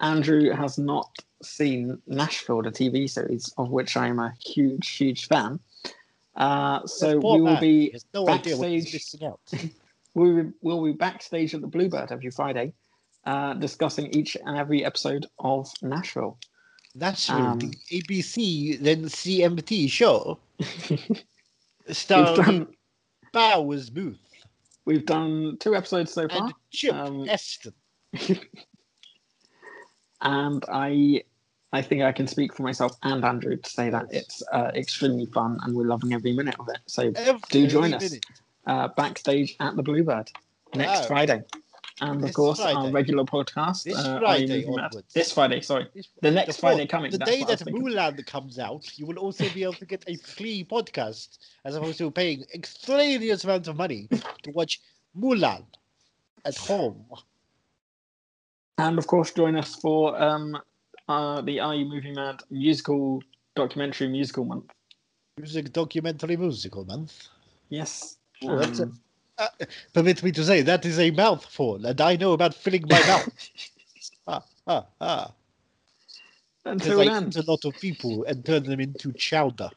Andrew 0.00 0.50
has 0.50 0.78
not 0.78 1.10
seen 1.42 2.00
Nashville, 2.06 2.62
the 2.62 2.70
TV 2.70 3.10
series, 3.10 3.52
of 3.58 3.70
which 3.70 3.96
I 3.96 4.06
am 4.06 4.20
a 4.20 4.32
huge, 4.44 4.88
huge 4.88 5.26
fan. 5.26 5.58
Uh, 6.36 6.86
so 6.86 7.16
we 7.16 7.40
will 7.40 7.44
man, 7.44 7.60
be 7.60 7.96
no 8.14 8.28
idea 8.28 8.56
what 8.56 8.68
he's 8.68 8.84
backstage. 8.92 9.74
missing 10.14 10.38
out. 10.38 10.42
we 10.42 10.42
will 10.42 10.52
we'll 10.62 10.84
be 10.84 10.92
backstage 10.92 11.54
at 11.54 11.60
the 11.60 11.66
Bluebird 11.66 12.12
every 12.12 12.30
Friday, 12.30 12.74
uh, 13.24 13.54
discussing 13.54 14.06
each 14.14 14.36
and 14.44 14.56
every 14.56 14.84
episode 14.84 15.26
of 15.38 15.70
Nashville. 15.82 16.38
That's 16.94 17.28
Um, 17.30 17.58
the 17.58 17.74
ABC 17.92 18.78
then 18.80 19.04
CMT 19.04 19.90
show. 19.90 20.38
We've 20.88 21.96
Starring 21.96 22.34
done 22.36 22.66
Powers 23.32 23.88
Boothe 23.90 24.16
we've 24.88 25.04
done 25.04 25.56
two 25.60 25.76
episodes 25.76 26.12
so 26.12 26.26
far. 26.28 26.44
and 26.46 26.54
Chip 26.72 26.94
um, 26.94 27.28
Esten. 27.28 27.74
and 30.22 30.64
I 30.68 31.22
I 31.72 31.82
think 31.82 32.02
I 32.02 32.10
can 32.12 32.26
speak 32.26 32.54
for 32.54 32.62
myself 32.62 32.92
and 33.02 33.22
Andrew 33.22 33.56
to 33.56 33.70
say 33.70 33.90
that 33.90 34.06
it's 34.10 34.42
uh, 34.50 34.70
extremely 34.74 35.26
fun 35.26 35.58
and 35.62 35.76
we're 35.76 35.86
loving 35.86 36.14
every 36.14 36.32
minute 36.32 36.56
of 36.58 36.68
it. 36.70 36.78
So 36.86 37.12
Every 37.14 37.66
join 37.66 37.92
us. 37.92 38.02
minute. 38.02 38.24
Uh, 38.68 38.88
backstage 38.96 39.56
at 39.60 39.74
the 39.76 39.82
Bluebird 39.82 40.30
next 40.74 41.00
Wow. 41.00 41.06
Friday, 41.06 41.42
and 42.00 42.16
of 42.16 42.22
This 42.22 42.36
course 42.36 42.60
our 42.60 42.90
regular 42.90 43.24
podcast 43.24 43.82
This 43.84 43.96
uh, 43.96 44.18
Friday. 44.20 44.64
This 45.14 45.32
Friday, 45.32 45.60
sorry, 45.62 45.88
This- 45.94 46.08
the 46.22 46.30
next 46.30 46.60
Friday 46.60 46.86
coming. 46.86 47.10
The 47.10 47.18
day 47.18 47.40
what 47.40 47.48
I 47.48 47.52
was 47.52 47.60
that. 47.60 47.74
Mulan 47.74 48.26
comes 48.26 48.58
out, 48.58 48.96
you 48.98 49.06
will 49.06 49.18
also 49.18 49.48
be 49.50 49.62
able 49.64 49.72
to 49.74 49.86
get 49.86 50.04
a 50.06 50.16
free 50.16 50.64
podcast 50.64 51.38
as 51.64 51.74
opposed 51.74 51.98
to 51.98 52.10
paying 52.10 52.44
extraneous 52.54 53.42
amounts 53.44 53.68
of 53.68 53.76
money 53.76 54.06
to 54.44 54.50
watch 54.52 54.80
Mulan 55.18 55.64
at 56.44 56.56
home. 56.56 57.04
And 58.76 58.98
of 58.98 59.06
course, 59.08 59.32
join 59.32 59.56
us 59.56 59.74
for 59.74 60.20
um, 60.22 60.56
uh, 61.08 61.40
the 61.40 61.58
Are 61.58 61.74
You 61.74 61.86
Movie 61.86 62.12
Mad 62.12 62.42
musical 62.50 63.20
documentary 63.56 64.06
musical 64.08 64.44
month. 64.44 64.66
Music 65.38 65.72
documentary 65.72 66.36
musical 66.36 66.84
month. 66.84 67.26
Yes. 67.70 68.17
That's 68.42 68.78
a- 68.80 68.84
Um, 68.84 69.00
Uh, 69.38 69.46
permit 69.94 70.20
me 70.24 70.32
to 70.32 70.42
say 70.44 70.62
that 70.62 70.84
is 70.84 70.98
a 70.98 71.12
mouthful, 71.12 71.86
and 71.86 72.00
I 72.00 72.16
know 72.16 72.32
about 72.32 72.54
filling 72.54 72.82
my 72.88 72.98
mouth. 73.06 73.28
ah, 74.26 74.44
ah, 74.66 74.86
ah. 75.00 75.32
Until 76.64 77.00
I 77.02 77.04
then, 77.04 77.28
eat 77.28 77.36
a 77.36 77.42
lot 77.42 77.64
of 77.64 77.78
people 77.78 78.24
and 78.24 78.44
turn 78.44 78.64
them 78.64 78.80
into 78.80 79.12
chowder. 79.12 79.70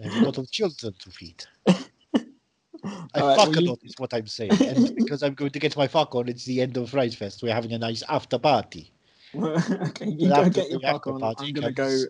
I 0.00 0.08
have 0.08 0.22
a 0.22 0.24
lot 0.26 0.38
of 0.38 0.50
children 0.50 0.94
to 0.98 1.10
feed. 1.10 1.44
I 1.68 3.20
All 3.20 3.36
fuck 3.36 3.56
a 3.56 3.60
you- 3.60 3.68
lot, 3.68 3.78
is 3.84 3.94
what 3.98 4.12
I'm 4.14 4.26
saying. 4.26 4.52
And 4.60 4.96
because 4.96 5.22
I'm 5.22 5.34
going 5.34 5.50
to 5.50 5.58
get 5.58 5.76
my 5.76 5.86
fuck 5.86 6.14
on, 6.14 6.28
it's 6.28 6.44
the 6.44 6.60
end 6.60 6.76
of 6.76 6.90
Fright 6.90 7.14
Fest. 7.14 7.42
We're 7.42 7.54
having 7.54 7.72
a 7.72 7.78
nice 7.78 8.02
after 8.08 8.38
party. 8.38 8.92
okay, 9.34 10.06
you 10.08 10.28
go 10.28 10.48
get 10.48 10.70
your 10.70 10.80
fuck 10.80 11.06
on. 11.06 11.20
party 11.20 11.48
I'm 11.48 11.52
gonna 11.52 11.70
go. 11.72 12.02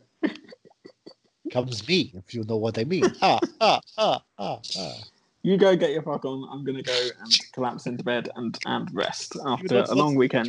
Comes- 1.64 1.81
Comes 1.81 1.88
me, 1.88 2.12
if 2.14 2.35
you 2.35 2.44
know 2.44 2.57
what 2.57 2.79
I 2.79 2.85
mean. 2.85 3.05
Ah, 3.23 3.40
ah, 3.61 3.81
ah, 3.99 4.21
ah, 4.38 4.61
ah. 4.79 4.94
You 5.42 5.57
go 5.57 5.77
get 5.77 5.90
your 5.92 6.03
fuck 6.03 6.25
on. 6.25 6.49
I'm 6.51 6.64
gonna 6.64 6.83
go 6.83 7.09
and 7.23 7.33
collapse 7.53 7.87
into 7.87 8.03
bed 8.05 8.29
and 8.37 8.59
and 8.66 8.88
rest 8.92 9.37
after 9.47 9.79
a 9.90 9.94
long 9.94 10.14
weekend. 10.16 10.49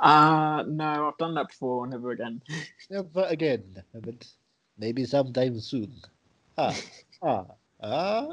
Uh 0.00 0.64
no, 0.66 1.08
I've 1.08 1.18
done 1.18 1.34
that 1.34 1.48
before. 1.48 1.86
Never 1.86 2.10
again. 2.12 2.42
Never 2.90 3.24
again, 3.28 3.82
but 3.92 4.26
maybe 4.78 5.04
sometime 5.04 5.60
soon. 5.60 5.92
Ah, 6.56 6.74
ah, 7.22 7.44
ah. 7.82 8.26